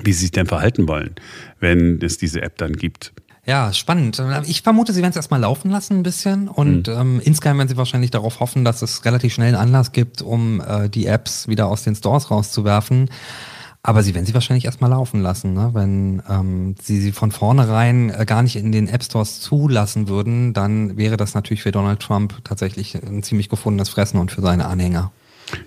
wie 0.00 0.12
sie 0.12 0.20
sich 0.20 0.30
denn 0.30 0.46
verhalten 0.46 0.88
wollen, 0.88 1.14
wenn 1.60 2.00
es 2.02 2.18
diese 2.18 2.42
App 2.42 2.58
dann 2.58 2.72
gibt. 2.74 3.12
Ja, 3.44 3.72
spannend. 3.72 4.22
Ich 4.46 4.62
vermute, 4.62 4.92
sie 4.92 5.02
werden 5.02 5.10
es 5.10 5.16
erstmal 5.16 5.40
laufen 5.40 5.70
lassen 5.70 5.98
ein 5.98 6.02
bisschen 6.04 6.46
und 6.48 6.86
mhm. 6.86 6.94
ähm, 6.94 7.20
insgeheim 7.24 7.58
werden 7.58 7.68
sie 7.68 7.76
wahrscheinlich 7.76 8.12
darauf 8.12 8.38
hoffen, 8.38 8.64
dass 8.64 8.82
es 8.82 9.04
relativ 9.04 9.34
schnell 9.34 9.48
einen 9.48 9.56
Anlass 9.56 9.90
gibt, 9.90 10.22
um 10.22 10.60
äh, 10.60 10.88
die 10.88 11.06
Apps 11.06 11.48
wieder 11.48 11.66
aus 11.66 11.82
den 11.82 11.96
Stores 11.96 12.30
rauszuwerfen. 12.30 13.10
Aber 13.84 14.04
sie 14.04 14.14
werden 14.14 14.26
sie 14.26 14.34
wahrscheinlich 14.34 14.64
erstmal 14.64 14.90
laufen 14.90 15.22
lassen, 15.22 15.54
ne? 15.54 15.70
wenn 15.72 16.22
ähm, 16.30 16.76
sie 16.80 17.00
sie 17.00 17.10
von 17.10 17.32
vornherein 17.32 18.10
äh, 18.10 18.24
gar 18.26 18.44
nicht 18.44 18.54
in 18.54 18.70
den 18.70 18.86
App 18.86 19.02
Stores 19.02 19.40
zulassen 19.40 20.06
würden, 20.06 20.52
dann 20.52 20.96
wäre 20.96 21.16
das 21.16 21.34
natürlich 21.34 21.62
für 21.62 21.72
Donald 21.72 21.98
Trump 21.98 22.44
tatsächlich 22.44 22.94
ein 22.94 23.24
ziemlich 23.24 23.48
gefundenes 23.48 23.88
Fressen 23.88 24.18
und 24.18 24.30
für 24.30 24.40
seine 24.40 24.66
Anhänger. 24.66 25.10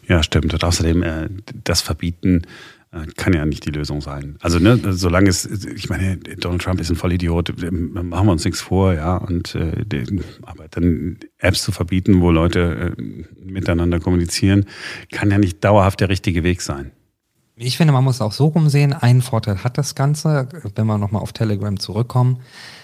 Ja, 0.08 0.24
stimmt. 0.24 0.54
Und 0.54 0.64
außerdem 0.64 1.04
äh, 1.04 1.30
das 1.66 1.82
Verbieten 1.82 2.44
kann 3.16 3.34
ja 3.34 3.46
nicht 3.46 3.66
die 3.66 3.72
Lösung 3.72 4.02
sein. 4.02 4.38
Also, 4.42 4.60
ne, 4.60 4.80
solange 4.94 5.30
es, 5.30 5.46
ich 5.46 5.90
meine, 5.90 6.18
Donald 6.18 6.62
Trump 6.62 6.80
ist 6.80 6.90
ein 6.90 6.96
Vollidiot, 6.96 7.54
machen 7.72 8.26
wir 8.28 8.32
uns 8.32 8.46
nichts 8.46 8.62
vor, 8.62 8.94
ja, 8.94 9.18
und 9.18 9.56
äh, 9.56 10.06
aber 10.44 10.68
dann 10.70 11.18
Apps 11.38 11.64
zu 11.64 11.72
verbieten, 11.72 12.22
wo 12.22 12.32
Leute 12.32 12.96
äh, 12.98 13.02
miteinander 13.44 14.00
kommunizieren, 14.00 14.66
kann 15.12 15.32
ja 15.32 15.38
nicht 15.38 15.64
dauerhaft 15.64 16.00
der 16.00 16.10
richtige 16.10 16.44
Weg 16.44 16.62
sein. 16.62 16.92
Ich 17.58 17.78
finde, 17.78 17.94
man 17.94 18.04
muss 18.04 18.20
auch 18.20 18.34
so 18.34 18.48
rumsehen. 18.48 18.92
Einen 18.92 19.22
Vorteil 19.22 19.64
hat 19.64 19.78
das 19.78 19.96
Ganze, 19.96 20.50
wenn 20.76 20.88
wir 20.88 20.98
nochmal 20.98 21.22
auf 21.22 21.32
Telegram 21.32 21.80
zurückkommen. 21.80 22.42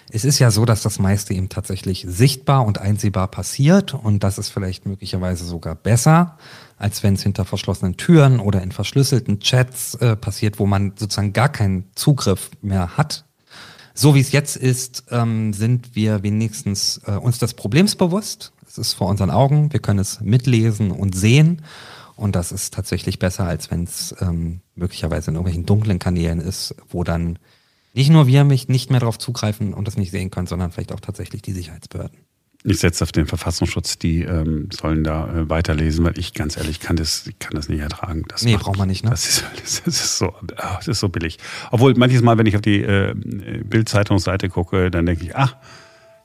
Es 0.10 0.24
ist 0.24 0.40
ja 0.40 0.50
so, 0.50 0.64
dass 0.64 0.82
das 0.82 0.98
meiste 0.98 1.34
eben 1.34 1.50
tatsächlich 1.50 2.06
sichtbar 2.08 2.66
und 2.66 2.78
einsehbar 2.80 3.28
passiert 3.28 3.94
und 3.94 4.24
das 4.24 4.38
ist 4.38 4.48
vielleicht 4.48 4.86
möglicherweise 4.86 5.44
sogar 5.44 5.76
besser, 5.76 6.38
als 6.78 7.04
wenn 7.04 7.16
es 7.16 7.24
hinter 7.24 7.44
verschlossenen 7.44 7.98
Türen 7.98 8.40
oder 8.40 8.62
in 8.64 8.72
verschlüsselten 8.72 9.42
Chats 9.42 9.96
äh, 9.96 10.16
passiert, 10.16 10.58
wo 10.58 10.66
man 10.66 10.94
sozusagen 10.96 11.34
gar 11.34 11.50
keinen 11.50 11.86
Zugriff 11.96 12.50
mehr 12.62 12.96
hat. 12.96 13.26
So 13.94 14.16
wie 14.16 14.22
es 14.22 14.32
jetzt 14.32 14.56
ist, 14.56 15.04
ähm, 15.12 15.52
sind 15.52 15.98
wir 15.98 16.24
wenigstens 16.24 17.02
äh, 17.06 17.12
uns 17.12 17.40
des 17.40 17.56
Problems 17.56 17.98
bewusst. 17.98 18.54
Es 18.66 18.78
ist 18.78 18.94
vor 18.94 19.08
unseren 19.08 19.32
Augen, 19.32 19.74
wir 19.74 19.82
können 19.82 20.00
es 20.00 20.22
mitlesen 20.22 20.92
und 20.92 21.14
sehen 21.14 21.62
und 22.22 22.36
das 22.36 22.52
ist 22.52 22.74
tatsächlich 22.74 23.18
besser, 23.18 23.46
als 23.46 23.72
wenn 23.72 23.84
es 23.84 24.16
ähm, 24.20 24.62
möglicherweise 24.76 25.32
in 25.32 25.36
irgendwelchen 25.36 25.66
dunklen 25.66 25.98
Kanälen 25.98 26.40
ist, 26.40 26.76
wo 26.88 27.04
dann 27.04 27.40
nicht 27.96 28.12
nur 28.12 28.28
wir 28.28 28.44
mich 28.44 28.68
nicht 28.68 28.92
mehr 28.92 29.00
darauf 29.00 29.18
zugreifen 29.18 29.74
und 29.74 29.88
das 29.88 29.98
nicht 29.98 30.12
sehen 30.12 30.30
können, 30.30 30.46
sondern 30.46 30.72
vielleicht 30.72 30.92
auch 30.92 31.00
tatsächlich 31.00 31.42
die 31.42 31.52
Sicherheitsbehörden. 31.52 32.20
Ich 32.64 32.78
setze 32.78 33.04
auf 33.04 33.12
den 33.12 33.26
Verfassungsschutz, 33.26 33.98
die 33.98 34.22
ähm, 34.22 34.70
sollen 34.72 35.04
da 35.04 35.34
äh, 35.34 35.50
weiterlesen, 35.50 36.06
weil 36.06 36.18
ich 36.20 36.36
ganz 36.36 36.58
ehrlich 36.58 36.80
kann 36.80 36.96
das, 36.96 37.28
kann 37.40 37.56
das 37.56 37.70
nicht 37.70 37.80
ertragen. 37.80 38.24
Das 38.28 38.44
nee, 38.44 38.54
macht, 38.54 38.66
braucht 38.66 38.78
man 38.78 38.88
nicht, 38.88 39.04
ne? 39.04 39.10
Das 39.10 39.28
ist, 39.28 39.44
das 39.60 39.80
ist, 39.88 40.18
so, 40.20 40.28
ah, 40.58 40.76
das 40.78 40.88
ist 40.88 41.00
so 41.00 41.10
billig. 41.10 41.40
Obwohl 41.72 41.96
manches 41.96 42.22
Mal, 42.22 42.38
wenn 42.38 42.46
ich 42.46 42.56
auf 42.56 42.62
die 42.62 42.84
äh, 42.84 43.16
Bild-Zeitungsseite 43.16 44.50
gucke, 44.50 44.92
dann 44.92 45.08
denke 45.08 45.26
ich, 45.26 45.36
ach, 45.36 45.56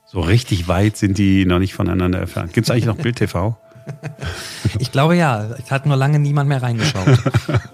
so 0.05 0.21
richtig 0.21 0.69
weit 0.69 0.99
sind 0.99 1.17
die 1.17 1.47
noch 1.47 1.59
nicht 1.59 1.73
voneinander 1.73 2.21
entfernt. 2.21 2.53
Gibt 2.53 2.67
es 2.67 2.71
eigentlich 2.71 2.85
noch 2.85 2.99
Bild 2.99 3.17
TV? 3.17 3.57
ich 4.79 4.93
glaube 4.93 5.17
ja. 5.17 5.47
Es 5.59 5.71
hat 5.71 5.87
nur 5.87 5.97
lange 5.97 6.19
niemand 6.19 6.49
mehr 6.49 6.63
reingeschaut. 6.63 7.19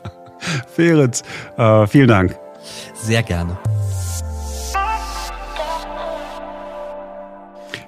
Feritz, 0.74 1.22
äh, 1.56 1.86
vielen 1.86 2.08
Dank. 2.08 2.36
Sehr 2.94 3.22
gerne. 3.22 3.58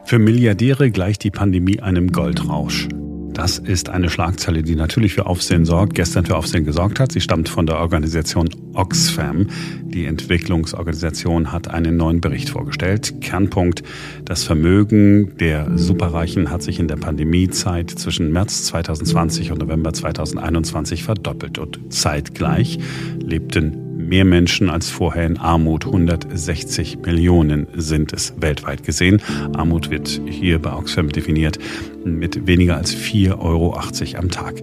Für 0.04 0.18
Milliardäre 0.18 0.90
gleicht 0.90 1.24
die 1.24 1.30
Pandemie 1.30 1.80
einem 1.80 2.12
Goldrausch. 2.12 2.88
Das 3.34 3.58
ist 3.58 3.88
eine 3.88 4.08
Schlagzeile, 4.10 4.62
die 4.62 4.76
natürlich 4.76 5.12
für 5.12 5.26
Aufsehen 5.26 5.64
sorgt, 5.64 5.94
gestern 5.94 6.24
für 6.24 6.36
Aufsehen 6.36 6.64
gesorgt 6.64 7.00
hat. 7.00 7.10
Sie 7.10 7.20
stammt 7.20 7.48
von 7.48 7.66
der 7.66 7.78
Organisation 7.78 8.48
Oxfam. 8.74 9.48
Die 9.82 10.06
Entwicklungsorganisation 10.06 11.50
hat 11.50 11.68
einen 11.68 11.96
neuen 11.96 12.20
Bericht 12.20 12.48
vorgestellt. 12.48 13.20
Kernpunkt, 13.20 13.82
das 14.24 14.44
Vermögen 14.44 15.36
der 15.38 15.76
Superreichen 15.76 16.50
hat 16.50 16.62
sich 16.62 16.78
in 16.78 16.86
der 16.86 16.96
Pandemiezeit 16.96 17.90
zwischen 17.90 18.32
März 18.32 18.66
2020 18.66 19.50
und 19.50 19.58
November 19.58 19.92
2021 19.92 21.02
verdoppelt 21.02 21.58
und 21.58 21.92
zeitgleich 21.92 22.78
lebten 23.18 23.83
mehr 23.96 24.24
Menschen 24.24 24.70
als 24.70 24.90
vorher 24.90 25.26
in 25.26 25.38
Armut. 25.38 25.86
160 25.86 26.98
Millionen 26.98 27.66
sind 27.74 28.12
es 28.12 28.34
weltweit 28.38 28.84
gesehen. 28.84 29.20
Armut 29.54 29.90
wird 29.90 30.20
hier 30.28 30.58
bei 30.58 30.72
Oxfam 30.72 31.08
definiert 31.08 31.58
mit 32.04 32.46
weniger 32.46 32.76
als 32.76 32.94
4,80 32.94 33.38
Euro 33.38 33.78
am 34.18 34.30
Tag. 34.30 34.62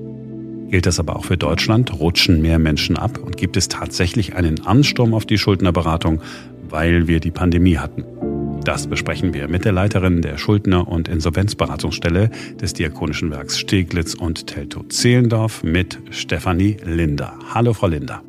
Gilt 0.70 0.86
das 0.86 1.00
aber 1.00 1.18
auch 1.18 1.26
für 1.26 1.38
Deutschland? 1.38 2.00
Rutschen 2.00 2.42
mehr 2.42 2.58
Menschen 2.58 2.96
ab? 2.96 3.20
Und 3.22 3.36
gibt 3.36 3.58
es 3.58 3.68
tatsächlich 3.68 4.36
einen 4.36 4.66
Ansturm 4.66 5.14
auf 5.14 5.26
die 5.26 5.38
Schuldnerberatung, 5.38 6.22
weil 6.70 7.08
wir 7.08 7.20
die 7.20 7.32
Pandemie 7.32 7.78
hatten? 7.78 8.06
Das 8.64 8.88
besprechen 8.88 9.34
wir 9.34 9.48
mit 9.48 9.66
der 9.66 9.74
Leiterin 9.74 10.22
der 10.22 10.38
Schuldner- 10.38 10.88
und 10.88 11.08
Insolvenzberatungsstelle 11.08 12.30
des 12.62 12.74
Diakonischen 12.74 13.32
Werks 13.32 13.60
Steglitz 13.60 14.14
und 14.14 14.48
Teltow-Zehlendorf 14.48 15.64
mit 15.64 16.00
Stefanie 16.12 16.78
Linder. 16.86 17.34
Hallo, 17.54 17.74
Frau 17.74 17.88
Linder. 17.88 18.22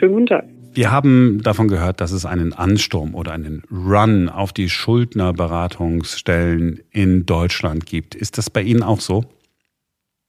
Schönen 0.00 0.14
guten 0.14 0.26
Tag. 0.28 0.44
Wir 0.72 0.90
haben 0.90 1.42
davon 1.44 1.68
gehört, 1.68 2.00
dass 2.00 2.10
es 2.10 2.24
einen 2.24 2.54
Ansturm 2.54 3.14
oder 3.14 3.32
einen 3.32 3.64
Run 3.70 4.30
auf 4.30 4.54
die 4.54 4.70
Schuldnerberatungsstellen 4.70 6.80
in 6.90 7.26
Deutschland 7.26 7.84
gibt. 7.84 8.14
Ist 8.14 8.38
das 8.38 8.48
bei 8.48 8.62
Ihnen 8.62 8.82
auch 8.82 9.00
so? 9.00 9.24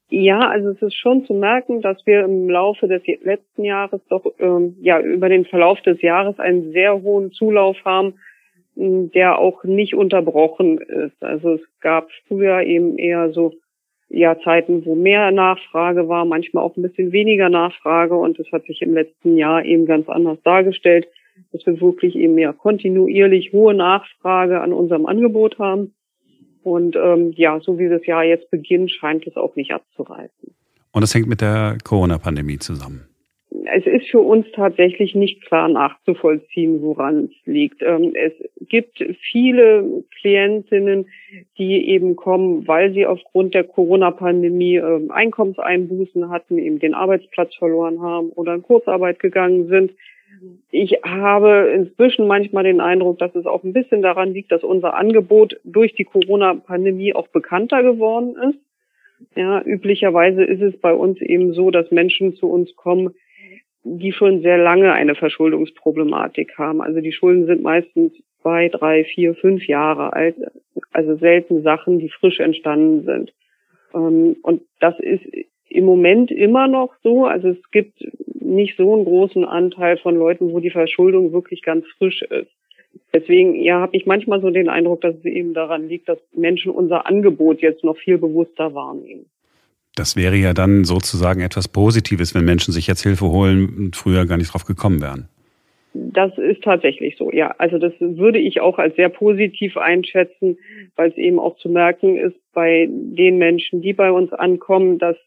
Ja, 0.09 0.49
also 0.49 0.71
es 0.71 0.81
ist 0.81 0.95
schon 0.95 1.25
zu 1.25 1.33
merken, 1.33 1.81
dass 1.81 2.05
wir 2.05 2.25
im 2.25 2.49
Laufe 2.49 2.89
des 2.89 3.01
letzten 3.23 3.63
Jahres 3.63 4.01
doch 4.09 4.25
ähm, 4.39 4.75
ja 4.81 4.99
über 4.99 5.29
den 5.29 5.45
Verlauf 5.45 5.79
des 5.83 6.01
Jahres 6.01 6.37
einen 6.37 6.73
sehr 6.73 7.01
hohen 7.01 7.31
Zulauf 7.31 7.77
haben, 7.85 8.15
der 8.75 9.39
auch 9.39 9.63
nicht 9.63 9.95
unterbrochen 9.95 10.79
ist. 10.79 11.23
Also 11.23 11.53
es 11.53 11.61
gab 11.79 12.09
früher 12.27 12.63
eben 12.63 12.97
eher 12.97 13.31
so 13.31 13.53
ja 14.11 14.37
Zeiten, 14.43 14.85
wo 14.85 14.95
mehr 14.95 15.31
Nachfrage 15.31 16.07
war, 16.07 16.25
manchmal 16.25 16.63
auch 16.63 16.75
ein 16.75 16.81
bisschen 16.81 17.11
weniger 17.11 17.49
Nachfrage 17.49 18.15
und 18.15 18.37
das 18.39 18.47
hat 18.51 18.65
sich 18.65 18.81
im 18.81 18.93
letzten 18.93 19.37
Jahr 19.37 19.63
eben 19.63 19.85
ganz 19.85 20.09
anders 20.09 20.37
dargestellt, 20.43 21.07
dass 21.51 21.65
wir 21.65 21.79
wirklich 21.81 22.15
eben 22.15 22.35
mehr 22.35 22.53
kontinuierlich 22.53 23.51
hohe 23.53 23.73
Nachfrage 23.73 24.61
an 24.61 24.73
unserem 24.73 25.05
Angebot 25.05 25.59
haben. 25.59 25.93
Und 26.63 26.95
ähm, 26.95 27.33
ja, 27.35 27.59
so 27.59 27.79
wie 27.79 27.89
das 27.89 28.05
Jahr 28.05 28.23
jetzt 28.23 28.51
beginnt, 28.51 28.91
scheint 28.91 29.25
es 29.25 29.35
auch 29.35 29.55
nicht 29.55 29.71
abzureißen. 29.71 30.53
Und 30.91 31.01
das 31.01 31.15
hängt 31.15 31.27
mit 31.27 31.41
der 31.41 31.77
Corona-Pandemie 31.83 32.59
zusammen 32.59 33.10
es 33.65 33.85
ist 33.85 34.09
für 34.09 34.19
uns 34.19 34.45
tatsächlich 34.53 35.15
nicht 35.15 35.41
klar 35.45 35.67
nachzuvollziehen, 35.67 36.81
woran 36.81 37.25
es 37.25 37.45
liegt. 37.45 37.81
Ähm, 37.81 38.13
es 38.15 38.33
gibt 38.67 39.03
viele 39.31 40.03
Klientinnen, 40.19 41.07
die 41.57 41.89
eben 41.89 42.15
kommen, 42.15 42.67
weil 42.67 42.93
sie 42.93 43.05
aufgrund 43.05 43.53
der 43.53 43.63
Corona-Pandemie 43.63 44.77
ähm, 44.77 45.11
Einkommenseinbußen 45.11 46.29
hatten, 46.29 46.57
eben 46.57 46.79
den 46.79 46.93
Arbeitsplatz 46.93 47.55
verloren 47.55 48.01
haben 48.01 48.29
oder 48.29 48.53
in 48.53 48.63
Kurzarbeit 48.63 49.19
gegangen 49.19 49.67
sind. 49.67 49.91
Ich 50.71 50.99
habe 51.03 51.71
inzwischen 51.75 52.25
manchmal 52.25 52.63
den 52.63 52.81
Eindruck, 52.81 53.19
dass 53.19 53.35
es 53.35 53.45
auch 53.45 53.63
ein 53.63 53.73
bisschen 53.73 54.01
daran 54.01 54.33
liegt, 54.33 54.51
dass 54.51 54.63
unser 54.63 54.95
Angebot 54.95 55.59
durch 55.63 55.93
die 55.93 56.05
Corona-Pandemie 56.05 57.13
auch 57.13 57.27
bekannter 57.27 57.83
geworden 57.83 58.35
ist. 58.49 58.59
Ja, 59.35 59.61
üblicherweise 59.61 60.43
ist 60.43 60.61
es 60.61 60.79
bei 60.79 60.93
uns 60.93 61.21
eben 61.21 61.53
so, 61.53 61.69
dass 61.69 61.91
Menschen 61.91 62.35
zu 62.35 62.47
uns 62.49 62.75
kommen, 62.75 63.13
die 63.83 64.11
schon 64.11 64.41
sehr 64.41 64.57
lange 64.57 64.93
eine 64.93 65.15
Verschuldungsproblematik 65.15 66.57
haben. 66.57 66.81
Also 66.81 67.01
die 67.01 67.11
Schulden 67.11 67.47
sind 67.47 67.63
meistens 67.63 68.13
zwei, 68.41 68.69
drei, 68.69 69.03
vier, 69.03 69.35
fünf 69.35 69.65
Jahre 69.67 70.13
alt. 70.13 70.35
Also 70.91 71.15
selten 71.15 71.63
Sachen, 71.63 71.99
die 71.99 72.09
frisch 72.09 72.39
entstanden 72.39 73.05
sind. 73.05 73.33
Ähm, 73.93 74.37
und 74.43 74.63
das 74.79 74.99
ist 74.99 75.23
im 75.69 75.85
Moment 75.85 76.31
immer 76.31 76.67
noch 76.67 76.93
so. 77.03 77.25
Also 77.25 77.49
es 77.49 77.71
gibt 77.71 78.05
nicht 78.39 78.77
so 78.77 78.93
einen 78.93 79.05
großen 79.05 79.45
Anteil 79.45 79.97
von 79.97 80.15
Leuten, 80.15 80.51
wo 80.51 80.59
die 80.59 80.69
Verschuldung 80.69 81.31
wirklich 81.31 81.61
ganz 81.63 81.85
frisch 81.97 82.21
ist. 82.23 82.51
Deswegen, 83.13 83.55
ja, 83.55 83.79
habe 83.79 83.95
ich 83.95 84.05
manchmal 84.05 84.41
so 84.41 84.49
den 84.49 84.69
Eindruck, 84.69 85.01
dass 85.01 85.15
es 85.15 85.25
eben 85.25 85.53
daran 85.53 85.87
liegt, 85.87 86.09
dass 86.09 86.19
Menschen 86.33 86.71
unser 86.71 87.07
Angebot 87.07 87.61
jetzt 87.61 87.83
noch 87.83 87.97
viel 87.97 88.17
bewusster 88.17 88.73
wahrnehmen. 88.73 89.25
Das 89.95 90.15
wäre 90.15 90.35
ja 90.35 90.53
dann 90.53 90.83
sozusagen 90.83 91.41
etwas 91.41 91.67
Positives, 91.67 92.33
wenn 92.33 92.45
Menschen 92.45 92.73
sich 92.73 92.87
jetzt 92.87 93.03
Hilfe 93.03 93.29
holen 93.29 93.69
und 93.77 93.95
früher 93.95 94.25
gar 94.25 94.37
nicht 94.37 94.53
drauf 94.53 94.65
gekommen 94.65 95.01
wären. 95.01 95.27
Das 95.93 96.37
ist 96.37 96.63
tatsächlich 96.63 97.17
so, 97.17 97.31
ja. 97.31 97.53
Also 97.57 97.77
das 97.77 97.91
würde 97.99 98.39
ich 98.39 98.61
auch 98.61 98.77
als 98.79 98.95
sehr 98.95 99.09
positiv 99.09 99.75
einschätzen, 99.75 100.57
weil 100.95 101.09
es 101.09 101.17
eben 101.17 101.37
auch 101.37 101.57
zu 101.57 101.67
merken 101.67 102.17
ist 102.17 102.37
bei 102.53 102.87
den 102.89 103.37
Menschen, 103.37 103.81
die 103.81 103.91
bei 103.91 104.11
uns 104.11 104.31
ankommen, 104.31 104.99
dass 104.99 105.17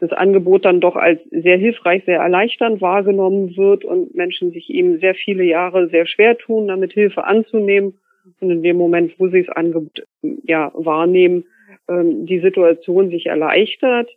das 0.00 0.12
Angebot 0.12 0.64
dann 0.64 0.80
doch 0.80 0.96
als 0.96 1.20
sehr 1.30 1.58
hilfreich, 1.58 2.04
sehr 2.04 2.20
erleichternd 2.20 2.80
wahrgenommen 2.80 3.56
wird 3.56 3.84
und 3.84 4.14
Menschen 4.14 4.52
sich 4.52 4.70
eben 4.70 5.00
sehr 5.00 5.14
viele 5.14 5.44
Jahre 5.44 5.88
sehr 5.88 6.06
schwer 6.06 6.38
tun, 6.38 6.68
damit 6.68 6.92
Hilfe 6.92 7.24
anzunehmen. 7.24 7.94
Und 8.40 8.50
in 8.50 8.62
dem 8.62 8.76
Moment, 8.76 9.18
wo 9.18 9.28
sie 9.28 9.42
das 9.42 9.54
Angebot 9.54 10.06
ja 10.44 10.70
wahrnehmen, 10.74 11.44
ähm, 11.88 12.26
die 12.26 12.40
Situation 12.40 13.10
sich 13.10 13.26
erleichtert. 13.26 14.10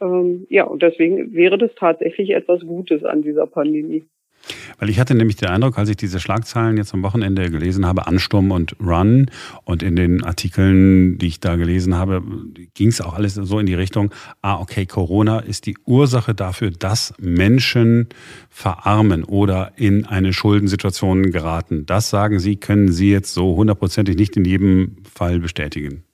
Ähm, 0.00 0.46
ja, 0.48 0.64
und 0.64 0.82
deswegen 0.82 1.32
wäre 1.34 1.58
das 1.58 1.74
tatsächlich 1.76 2.30
etwas 2.30 2.60
Gutes 2.60 3.04
an 3.04 3.22
dieser 3.22 3.46
Pandemie. 3.46 4.04
Weil 4.78 4.88
ich 4.88 5.00
hatte 5.00 5.14
nämlich 5.14 5.36
den 5.36 5.48
Eindruck, 5.48 5.78
als 5.78 5.88
ich 5.88 5.96
diese 5.96 6.20
Schlagzeilen 6.20 6.76
jetzt 6.76 6.94
am 6.94 7.02
Wochenende 7.02 7.50
gelesen 7.50 7.86
habe, 7.86 8.06
Ansturm 8.06 8.50
und 8.50 8.76
Run, 8.80 9.30
und 9.64 9.82
in 9.82 9.96
den 9.96 10.24
Artikeln, 10.24 11.18
die 11.18 11.26
ich 11.26 11.40
da 11.40 11.56
gelesen 11.56 11.96
habe, 11.96 12.22
ging 12.74 12.88
es 12.88 13.00
auch 13.00 13.14
alles 13.14 13.34
so 13.34 13.58
in 13.58 13.66
die 13.66 13.74
Richtung, 13.74 14.10
ah, 14.42 14.60
okay, 14.60 14.86
Corona 14.86 15.40
ist 15.40 15.66
die 15.66 15.76
Ursache 15.84 16.34
dafür, 16.34 16.70
dass 16.70 17.14
Menschen 17.18 18.08
verarmen 18.48 19.24
oder 19.24 19.72
in 19.76 20.06
eine 20.06 20.32
Schuldensituation 20.32 21.30
geraten. 21.30 21.84
Das 21.86 22.10
sagen 22.10 22.38
Sie, 22.38 22.56
können 22.56 22.90
Sie 22.92 23.10
jetzt 23.10 23.34
so 23.34 23.56
hundertprozentig 23.56 24.16
nicht 24.16 24.36
in 24.36 24.44
jedem 24.44 24.96
Fall 25.04 25.40
bestätigen. 25.40 26.04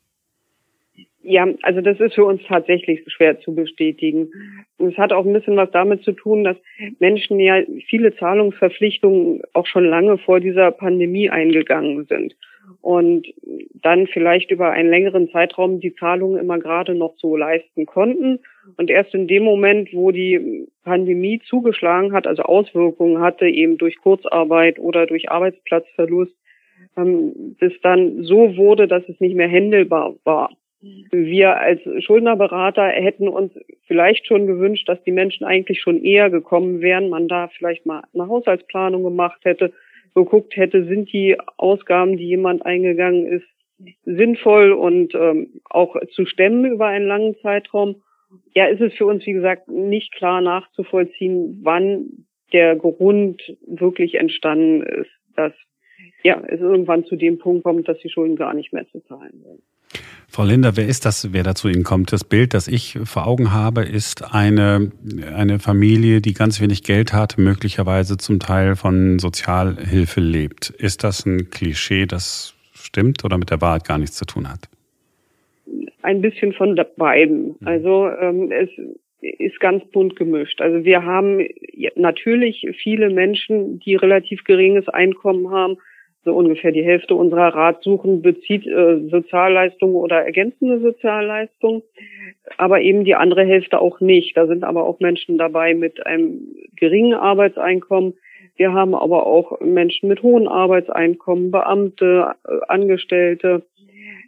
Ja, 1.26 1.48
also 1.62 1.80
das 1.80 1.98
ist 2.00 2.14
für 2.14 2.24
uns 2.26 2.42
tatsächlich 2.46 3.00
schwer 3.06 3.40
zu 3.40 3.54
bestätigen. 3.54 4.30
Und 4.76 4.92
es 4.92 4.98
hat 4.98 5.12
auch 5.12 5.24
ein 5.24 5.32
bisschen 5.32 5.56
was 5.56 5.70
damit 5.70 6.02
zu 6.04 6.12
tun, 6.12 6.44
dass 6.44 6.56
Menschen 6.98 7.40
ja 7.40 7.62
viele 7.88 8.14
Zahlungsverpflichtungen 8.16 9.40
auch 9.54 9.66
schon 9.66 9.86
lange 9.86 10.18
vor 10.18 10.40
dieser 10.40 10.70
Pandemie 10.70 11.30
eingegangen 11.30 12.04
sind 12.04 12.34
und 12.82 13.26
dann 13.72 14.06
vielleicht 14.06 14.50
über 14.50 14.70
einen 14.70 14.90
längeren 14.90 15.30
Zeitraum 15.30 15.80
die 15.80 15.94
Zahlungen 15.94 16.38
immer 16.38 16.58
gerade 16.58 16.94
noch 16.94 17.14
so 17.16 17.36
leisten 17.36 17.86
konnten 17.86 18.40
Und 18.76 18.90
erst 18.90 19.14
in 19.14 19.26
dem 19.26 19.44
Moment, 19.44 19.90
wo 19.92 20.10
die 20.10 20.66
Pandemie 20.84 21.40
zugeschlagen 21.46 22.12
hat, 22.12 22.26
also 22.26 22.42
Auswirkungen 22.42 23.20
hatte, 23.20 23.46
eben 23.46 23.78
durch 23.78 23.98
Kurzarbeit 23.98 24.78
oder 24.78 25.06
durch 25.06 25.30
Arbeitsplatzverlust, 25.30 26.34
ähm, 26.96 27.56
das 27.60 27.72
dann 27.82 28.24
so 28.24 28.56
wurde, 28.56 28.88
dass 28.88 29.08
es 29.08 29.20
nicht 29.20 29.36
mehr 29.36 29.48
händelbar 29.48 30.14
war. 30.24 30.50
Wir 31.10 31.56
als 31.58 31.80
Schuldnerberater 32.04 32.86
hätten 32.88 33.28
uns 33.28 33.52
vielleicht 33.86 34.26
schon 34.26 34.46
gewünscht, 34.46 34.88
dass 34.88 35.02
die 35.04 35.12
Menschen 35.12 35.44
eigentlich 35.44 35.80
schon 35.80 36.02
eher 36.02 36.30
gekommen 36.30 36.80
wären, 36.80 37.08
man 37.08 37.28
da 37.28 37.48
vielleicht 37.48 37.86
mal 37.86 38.02
eine 38.12 38.28
Haushaltsplanung 38.28 39.02
gemacht 39.02 39.40
hätte, 39.44 39.72
geguckt 40.14 40.56
hätte, 40.56 40.84
sind 40.84 41.12
die 41.12 41.36
Ausgaben, 41.56 42.16
die 42.16 42.26
jemand 42.26 42.64
eingegangen 42.66 43.26
ist, 43.26 43.46
sinnvoll 44.04 44.72
und 44.72 45.14
ähm, 45.14 45.60
auch 45.68 45.96
zu 46.12 46.26
stemmen 46.26 46.64
über 46.64 46.86
einen 46.86 47.06
langen 47.06 47.36
Zeitraum. 47.42 48.02
Ja, 48.54 48.66
ist 48.66 48.80
es 48.80 48.94
für 48.94 49.06
uns, 49.06 49.26
wie 49.26 49.32
gesagt, 49.32 49.68
nicht 49.68 50.12
klar 50.14 50.40
nachzuvollziehen, 50.40 51.60
wann 51.62 52.26
der 52.52 52.76
Grund 52.76 53.42
wirklich 53.66 54.14
entstanden 54.14 54.82
ist, 54.82 55.10
dass 55.36 55.52
ja, 56.22 56.42
es 56.46 56.60
irgendwann 56.60 57.04
zu 57.04 57.16
dem 57.16 57.38
Punkt 57.38 57.64
kommt, 57.64 57.88
dass 57.88 57.98
die 57.98 58.10
Schulden 58.10 58.36
gar 58.36 58.54
nicht 58.54 58.72
mehr 58.72 58.86
zu 58.88 59.00
zahlen 59.00 59.42
sind. 59.44 59.62
Frau 60.28 60.42
Linder, 60.42 60.76
wer 60.76 60.88
ist 60.88 61.04
das, 61.04 61.32
wer 61.32 61.44
da 61.44 61.54
zu 61.54 61.68
Ihnen 61.68 61.84
kommt? 61.84 62.12
Das 62.12 62.24
Bild, 62.24 62.54
das 62.54 62.66
ich 62.66 62.98
vor 63.04 63.28
Augen 63.28 63.52
habe, 63.52 63.82
ist 63.82 64.34
eine, 64.34 64.90
eine 65.32 65.60
Familie, 65.60 66.20
die 66.20 66.34
ganz 66.34 66.60
wenig 66.60 66.82
Geld 66.82 67.12
hat, 67.12 67.38
möglicherweise 67.38 68.16
zum 68.16 68.40
Teil 68.40 68.74
von 68.74 69.20
Sozialhilfe 69.20 70.20
lebt. 70.20 70.70
Ist 70.70 71.04
das 71.04 71.24
ein 71.24 71.50
Klischee, 71.50 72.06
das 72.06 72.54
stimmt 72.72 73.24
oder 73.24 73.38
mit 73.38 73.50
der 73.50 73.60
Wahrheit 73.60 73.84
gar 73.84 73.98
nichts 73.98 74.16
zu 74.16 74.24
tun 74.24 74.48
hat? 74.48 74.68
Ein 76.02 76.20
bisschen 76.20 76.52
von 76.52 76.78
beiden. 76.96 77.54
Mhm. 77.60 77.66
Also 77.66 78.08
ähm, 78.08 78.50
es 78.50 78.70
ist 79.20 79.60
ganz 79.60 79.84
bunt 79.92 80.16
gemischt. 80.16 80.60
Also 80.60 80.84
wir 80.84 81.04
haben 81.04 81.46
natürlich 81.96 82.66
viele 82.82 83.10
Menschen, 83.10 83.78
die 83.80 83.94
relativ 83.94 84.42
geringes 84.44 84.88
Einkommen 84.88 85.50
haben, 85.50 85.76
so 86.24 86.34
ungefähr 86.34 86.72
die 86.72 86.84
Hälfte 86.84 87.14
unserer 87.14 87.54
Ratsuchen 87.54 88.22
bezieht 88.22 88.66
äh, 88.66 89.08
Sozialleistungen 89.08 89.94
oder 89.94 90.24
ergänzende 90.24 90.80
Sozialleistungen, 90.80 91.82
aber 92.56 92.80
eben 92.80 93.04
die 93.04 93.14
andere 93.14 93.44
Hälfte 93.44 93.80
auch 93.80 94.00
nicht. 94.00 94.36
Da 94.36 94.46
sind 94.46 94.64
aber 94.64 94.84
auch 94.84 95.00
Menschen 95.00 95.38
dabei 95.38 95.74
mit 95.74 96.06
einem 96.06 96.54
geringen 96.76 97.14
Arbeitseinkommen. 97.14 98.14
Wir 98.56 98.72
haben 98.72 98.94
aber 98.94 99.26
auch 99.26 99.60
Menschen 99.60 100.08
mit 100.08 100.22
hohen 100.22 100.48
Arbeitseinkommen, 100.48 101.50
Beamte, 101.50 102.34
äh, 102.46 102.52
Angestellte. 102.68 103.62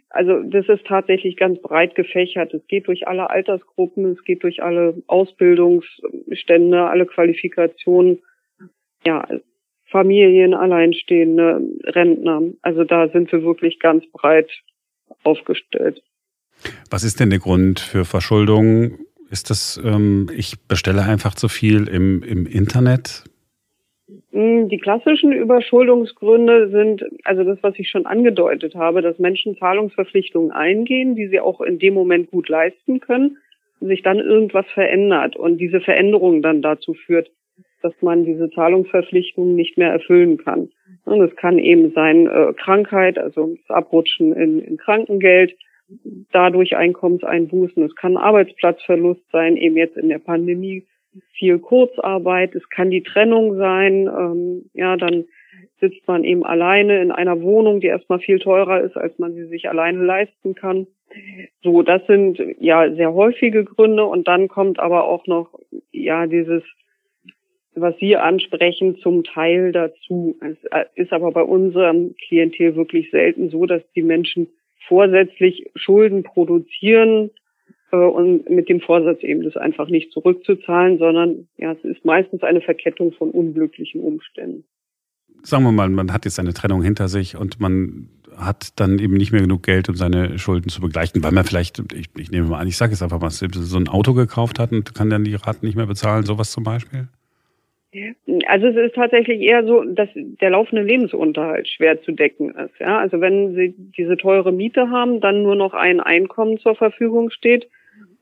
Also 0.09 0.41
das 0.41 0.67
ist 0.69 0.85
tatsächlich 0.85 1.35
ganz 1.35 1.61
breit 1.61 1.95
gefächert. 1.95 2.53
Es 2.53 2.65
geht 2.67 2.87
durch 2.87 3.07
alle 3.07 3.29
Altersgruppen, 3.29 4.05
es 4.13 4.23
geht 4.23 4.43
durch 4.43 4.63
alle 4.63 4.95
Ausbildungsstände, 5.07 6.83
alle 6.83 7.05
Qualifikationen. 7.05 8.19
Ja, 9.05 9.27
Familien, 9.89 10.53
Alleinstehende, 10.53 11.61
Rentner. 11.83 12.41
Also 12.61 12.83
da 12.83 13.07
sind 13.09 13.31
wir 13.31 13.43
wirklich 13.43 13.79
ganz 13.79 14.05
breit 14.11 14.49
aufgestellt. 15.23 16.01
Was 16.89 17.03
ist 17.03 17.19
denn 17.19 17.29
der 17.29 17.39
Grund 17.39 17.79
für 17.79 18.05
Verschuldung? 18.05 18.99
Ist 19.29 19.49
das, 19.49 19.79
ähm, 19.83 20.29
ich 20.35 20.55
bestelle 20.67 21.03
einfach 21.03 21.35
zu 21.35 21.47
viel 21.47 21.87
im, 21.87 22.23
im 22.23 22.45
Internet? 22.45 23.23
Hm, 24.31 24.69
die 24.69 24.77
klassischen 24.77 25.31
Überschuldungsgründe 25.31 26.69
sind, 26.69 27.03
also 27.23 27.43
das, 27.43 27.59
was 27.61 27.73
ich 27.77 27.89
schon 27.89 28.05
angedeutet 28.05 28.75
habe, 28.75 29.01
dass 29.01 29.19
Menschen 29.19 29.57
Zahlungsverpflichtungen 29.57 30.51
eingehen, 30.51 31.15
die 31.15 31.27
sie 31.27 31.39
auch 31.39 31.61
in 31.61 31.79
dem 31.79 31.93
Moment 31.93 32.31
gut 32.31 32.49
leisten 32.49 32.99
können, 32.99 33.37
sich 33.79 34.01
dann 34.03 34.19
irgendwas 34.19 34.65
verändert 34.73 35.35
und 35.35 35.57
diese 35.57 35.81
Veränderung 35.81 36.41
dann 36.41 36.61
dazu 36.61 36.93
führt, 36.93 37.29
dass 37.87 38.01
man 38.01 38.25
diese 38.25 38.49
Zahlungsverpflichtungen 38.49 39.55
nicht 39.55 39.77
mehr 39.77 39.91
erfüllen 39.91 40.37
kann. 40.37 40.69
Und 41.05 41.21
es 41.21 41.33
kann 41.37 41.57
eben 41.57 41.93
sein 41.93 42.27
äh, 42.27 42.53
Krankheit, 42.53 43.17
also 43.17 43.55
das 43.55 43.75
Abrutschen 43.75 44.33
in, 44.33 44.59
in 44.59 44.77
Krankengeld, 44.77 45.55
dadurch 46.33 46.75
Einkommenseinbußen. 46.75 47.81
Es 47.83 47.95
kann 47.95 48.17
Arbeitsplatzverlust 48.17 49.21
sein, 49.31 49.55
eben 49.55 49.77
jetzt 49.77 49.95
in 49.95 50.09
der 50.09 50.19
Pandemie 50.19 50.85
viel 51.31 51.59
Kurzarbeit. 51.59 52.55
Es 52.55 52.69
kann 52.69 52.89
die 52.89 53.03
Trennung 53.03 53.55
sein. 53.55 54.07
Ähm, 54.07 54.65
ja, 54.73 54.97
dann 54.97 55.23
sitzt 55.79 56.05
man 56.07 56.25
eben 56.25 56.43
alleine 56.43 57.01
in 57.01 57.11
einer 57.13 57.41
Wohnung, 57.41 57.79
die 57.79 57.87
erstmal 57.87 58.19
viel 58.19 58.39
teurer 58.39 58.81
ist, 58.81 58.97
als 58.97 59.17
man 59.17 59.33
sie 59.33 59.45
sich 59.45 59.69
alleine 59.69 60.03
leisten 60.03 60.55
kann. 60.55 60.87
So, 61.63 61.83
das 61.83 62.05
sind 62.07 62.37
ja 62.59 62.93
sehr 62.93 63.13
häufige 63.13 63.63
Gründe 63.63 64.03
und 64.03 64.27
dann 64.27 64.49
kommt 64.49 64.77
aber 64.77 65.05
auch 65.05 65.25
noch 65.25 65.57
ja 65.93 66.27
dieses 66.27 66.63
was 67.79 67.95
Sie 67.99 68.15
ansprechen, 68.15 68.97
zum 68.97 69.23
Teil 69.23 69.71
dazu. 69.71 70.37
Es 70.41 70.57
äh, 70.71 70.85
ist 70.95 71.13
aber 71.13 71.31
bei 71.31 71.43
unserem 71.43 72.15
Klientel 72.27 72.75
wirklich 72.75 73.11
selten 73.11 73.49
so, 73.49 73.65
dass 73.65 73.81
die 73.95 74.03
Menschen 74.03 74.47
vorsätzlich 74.87 75.69
Schulden 75.75 76.23
produzieren 76.23 77.31
äh, 77.91 77.97
und 77.97 78.49
mit 78.49 78.69
dem 78.69 78.81
Vorsatz 78.81 79.21
eben 79.23 79.43
das 79.43 79.57
einfach 79.57 79.89
nicht 79.89 80.11
zurückzuzahlen, 80.11 80.97
sondern 80.97 81.47
ja, 81.57 81.73
es 81.73 81.83
ist 81.83 82.05
meistens 82.05 82.43
eine 82.43 82.61
Verkettung 82.61 83.11
von 83.13 83.31
unglücklichen 83.31 84.01
Umständen. 84.01 84.63
Sagen 85.43 85.63
wir 85.63 85.71
mal, 85.71 85.89
man 85.89 86.11
hat 86.13 86.25
jetzt 86.25 86.39
eine 86.39 86.53
Trennung 86.53 86.81
hinter 86.81 87.07
sich 87.07 87.37
und 87.37 87.59
man 87.59 88.09
hat 88.35 88.79
dann 88.79 88.99
eben 88.99 89.13
nicht 89.13 89.31
mehr 89.31 89.41
genug 89.41 89.63
Geld, 89.63 89.89
um 89.89 89.95
seine 89.95 90.37
Schulden 90.37 90.69
zu 90.69 90.81
begleichen, 90.81 91.23
weil 91.23 91.31
man 91.31 91.43
vielleicht, 91.43 91.81
ich, 91.93 92.07
ich 92.17 92.31
nehme 92.31 92.47
mal 92.47 92.59
an, 92.59 92.67
ich 92.67 92.77
sage 92.77 92.93
es 92.93 93.01
einfach 93.01 93.19
mal, 93.19 93.29
so 93.29 93.77
ein 93.77 93.87
Auto 93.87 94.13
gekauft 94.13 94.59
hat 94.59 94.71
und 94.71 94.93
kann 94.93 95.09
dann 95.09 95.23
die 95.23 95.35
Raten 95.35 95.65
nicht 95.65 95.75
mehr 95.75 95.87
bezahlen, 95.87 96.23
sowas 96.23 96.51
zum 96.51 96.63
Beispiel? 96.63 97.07
Also 98.47 98.67
es 98.67 98.75
ist 98.75 98.95
tatsächlich 98.95 99.41
eher 99.41 99.65
so, 99.65 99.83
dass 99.83 100.09
der 100.13 100.49
laufende 100.49 100.83
Lebensunterhalt 100.83 101.67
schwer 101.67 102.01
zu 102.01 102.11
decken 102.11 102.51
ist. 102.51 102.79
Ja, 102.79 102.99
also 102.99 103.21
wenn 103.21 103.55
Sie 103.55 103.73
diese 103.97 104.17
teure 104.17 104.51
Miete 104.51 104.89
haben, 104.89 105.21
dann 105.21 105.43
nur 105.43 105.55
noch 105.55 105.73
ein 105.73 105.99
Einkommen 105.99 106.57
zur 106.59 106.75
Verfügung 106.75 107.29
steht. 107.29 107.67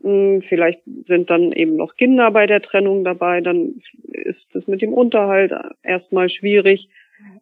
Hm, 0.02 0.44
vielleicht 0.48 0.82
sind 1.08 1.30
dann 1.30 1.52
eben 1.52 1.76
noch 1.76 1.96
Kinder 1.96 2.30
bei 2.32 2.46
der 2.46 2.62
Trennung 2.62 3.04
dabei, 3.04 3.42
dann 3.42 3.82
ist 4.12 4.56
es 4.56 4.68
mit 4.68 4.82
dem 4.82 4.94
Unterhalt 4.94 5.52
erstmal 5.84 6.30
schwierig. 6.30 6.88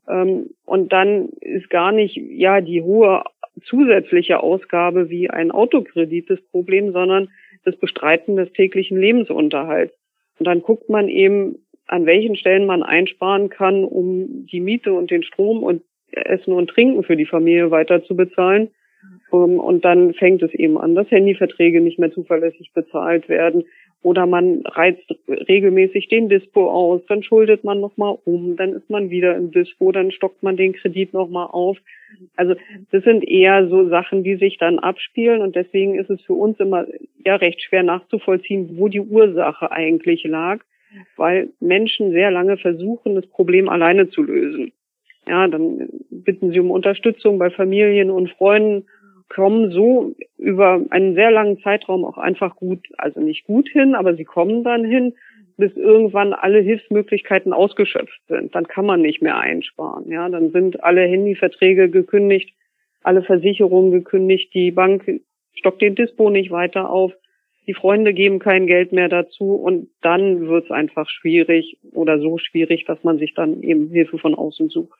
Ähm, 0.08 0.50
und 0.66 0.94
dann 0.94 1.30
ist 1.42 1.70
gar 1.70 1.92
nicht, 1.92 2.16
ja, 2.16 2.62
die 2.62 2.82
hohe 2.82 3.24
zusätzliche 3.66 4.42
Ausgabe 4.42 5.10
wie 5.10 5.30
ein 5.30 5.52
Autokredit 5.52 6.30
das 6.30 6.42
Problem, 6.52 6.92
sondern 6.92 7.30
das 7.66 7.76
Bestreiten 7.76 8.36
des 8.36 8.52
täglichen 8.54 9.00
Lebensunterhalts. 9.00 9.94
Und 10.40 10.48
dann 10.48 10.62
guckt 10.62 10.90
man 10.90 11.08
eben, 11.08 11.60
an 11.94 12.08
welchen 12.08 12.36
Stellen 12.36 12.66
man 12.66 12.82
einsparen 12.82 13.50
kann, 13.50 13.84
um 13.84 14.48
die 14.48 14.60
Miete 14.60 14.94
und 14.94 15.12
den 15.12 15.22
Strom 15.22 15.62
und 15.62 15.84
Essen 16.12 16.52
und 16.54 16.72
Trinken 16.72 17.04
für 17.04 17.16
die 17.16 17.28
Familie 17.28 17.70
weiter 17.70 18.04
zu 18.04 18.16
bezahlen. 18.16 18.70
Um, 19.30 19.60
und 19.60 19.86
dann 19.86 20.14
fängt 20.14 20.42
es 20.42 20.54
eben 20.54 20.78
an, 20.78 20.96
dass 20.96 21.10
Handyverträge 21.12 21.82
nicht 21.82 22.00
mehr 22.00 22.12
zuverlässig 22.12 22.72
bezahlt 22.74 23.30
werden. 23.30 23.66
Oder 24.02 24.26
man 24.26 24.62
reizt 24.66 25.04
regelmäßig 25.28 26.08
den 26.08 26.30
Dispo 26.30 26.70
aus, 26.70 27.02
dann 27.08 27.24
schuldet 27.24 27.64
man 27.64 27.80
nochmal 27.80 28.18
um, 28.26 28.56
dann 28.58 28.74
ist 28.74 28.90
man 28.90 29.10
wieder 29.10 29.36
im 29.36 29.52
Dispo, 29.52 29.92
dann 29.92 30.12
stockt 30.12 30.44
man 30.44 30.58
den 30.58 30.74
Kredit 30.74 31.14
nochmal 31.14 31.48
auf. 31.52 31.78
Also 32.36 32.56
das 32.92 33.04
sind 33.04 33.24
eher 33.24 33.68
so 33.70 33.88
Sachen, 33.90 34.24
die 34.24 34.36
sich 34.36 34.58
dann 34.58 34.80
abspielen 34.80 35.42
und 35.42 35.56
deswegen 35.56 35.96
ist 35.96 36.10
es 36.10 36.22
für 36.22 36.34
uns 36.34 36.60
immer 36.60 36.86
ja 37.26 37.36
recht 37.36 37.62
schwer 37.62 37.84
nachzuvollziehen, 37.84 38.78
wo 38.78 38.88
die 38.88 39.02
Ursache 39.02 39.72
eigentlich 39.72 40.24
lag 40.24 40.60
weil 41.18 41.50
Menschen 41.60 42.12
sehr 42.12 42.32
lange 42.32 42.58
versuchen, 42.58 43.16
das 43.16 43.28
Problem 43.28 43.70
alleine 43.70 44.10
zu 44.10 44.24
lösen. 44.24 44.72
Ja, 45.28 45.48
dann 45.48 45.90
bitten 46.10 46.52
sie 46.52 46.60
um 46.60 46.72
Unterstützung 46.72 47.38
bei 47.40 47.50
Familien 47.50 48.10
und 48.10 48.30
Freunden, 48.32 48.88
kommen 49.30 49.72
so 49.72 50.14
über 50.38 50.82
einen 50.90 51.16
sehr 51.16 51.32
langen 51.32 51.60
Zeitraum 51.60 52.06
auch 52.06 52.18
einfach 52.18 52.56
gut, 52.56 52.86
also 52.98 53.20
nicht 53.20 53.46
gut 53.46 53.68
hin, 53.70 53.96
aber 53.96 54.16
sie 54.16 54.26
kommen 54.26 54.64
dann 54.64 54.86
hin, 54.86 55.14
bis 55.58 55.76
irgendwann 55.76 56.34
alle 56.34 56.60
Hilfsmöglichkeiten 56.60 57.54
ausgeschöpft 57.54 58.22
sind. 58.28 58.54
Dann 58.54 58.68
kann 58.68 58.86
man 58.86 59.02
nicht 59.02 59.22
mehr 59.22 59.38
einsparen. 59.38 60.10
Ja, 60.10 60.28
dann 60.30 60.52
sind 60.52 60.84
alle 60.84 61.02
Handyverträge 61.02 61.90
gekündigt, 61.90 62.54
alle 63.02 63.24
Versicherungen 63.24 63.92
gekündigt, 63.92 64.54
die 64.54 64.72
Bank 64.72 65.22
stockt 65.54 65.82
den 65.82 65.96
Dispo 65.96 66.30
nicht 66.30 66.52
weiter 66.52 66.90
auf 66.90 67.14
die 67.68 67.74
Freunde 67.74 68.14
geben 68.14 68.40
kein 68.40 68.68
Geld 68.68 68.92
mehr 68.92 69.10
dazu 69.10 69.56
und 69.56 69.90
dann 70.02 70.48
wird 70.48 70.66
es 70.66 70.72
einfach 70.72 71.10
schwierig 71.10 71.78
oder 71.92 72.20
so 72.20 72.38
schwierig, 72.38 72.86
dass 72.86 73.04
man 73.04 73.20
sich 73.20 73.34
dann 73.34 73.62
eben 73.64 73.90
Hilfe 73.90 74.18
von 74.18 74.36
außen 74.36 74.70
sucht. 74.70 75.00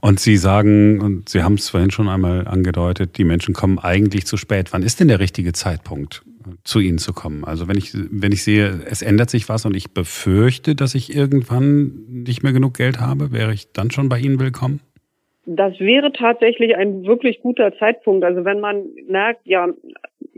Und 0.00 0.20
Sie 0.20 0.36
sagen, 0.36 1.00
und 1.00 1.28
Sie 1.30 1.42
haben 1.42 1.54
es 1.54 1.70
vorhin 1.70 1.90
schon 1.90 2.08
einmal 2.08 2.46
angedeutet, 2.46 3.16
die 3.16 3.24
Menschen 3.24 3.54
kommen 3.54 3.78
eigentlich 3.78 4.26
zu 4.26 4.36
spät. 4.36 4.72
Wann 4.72 4.82
ist 4.82 5.00
denn 5.00 5.08
der 5.08 5.20
richtige 5.20 5.52
Zeitpunkt, 5.52 6.22
zu 6.62 6.80
Ihnen 6.80 6.98
zu 6.98 7.14
kommen? 7.14 7.44
Also 7.44 7.68
wenn 7.68 7.78
ich, 7.78 7.92
wenn 7.94 8.32
ich 8.32 8.44
sehe, 8.44 8.82
es 8.86 9.00
ändert 9.00 9.30
sich 9.30 9.48
was 9.48 9.64
und 9.64 9.74
ich 9.74 9.92
befürchte, 9.92 10.74
dass 10.74 10.94
ich 10.94 11.16
irgendwann 11.16 12.04
nicht 12.08 12.42
mehr 12.42 12.52
genug 12.52 12.76
Geld 12.76 13.00
habe, 13.00 13.32
wäre 13.32 13.54
ich 13.54 13.72
dann 13.72 13.90
schon 13.90 14.10
bei 14.10 14.18
Ihnen 14.18 14.38
willkommen? 14.38 14.80
Das 15.46 15.78
wäre 15.78 16.10
tatsächlich 16.12 16.74
ein 16.74 17.04
wirklich 17.04 17.40
guter 17.40 17.76
Zeitpunkt. 17.78 18.24
Also 18.24 18.44
wenn 18.44 18.60
man 18.60 18.84
merkt, 19.08 19.46
ja, 19.46 19.68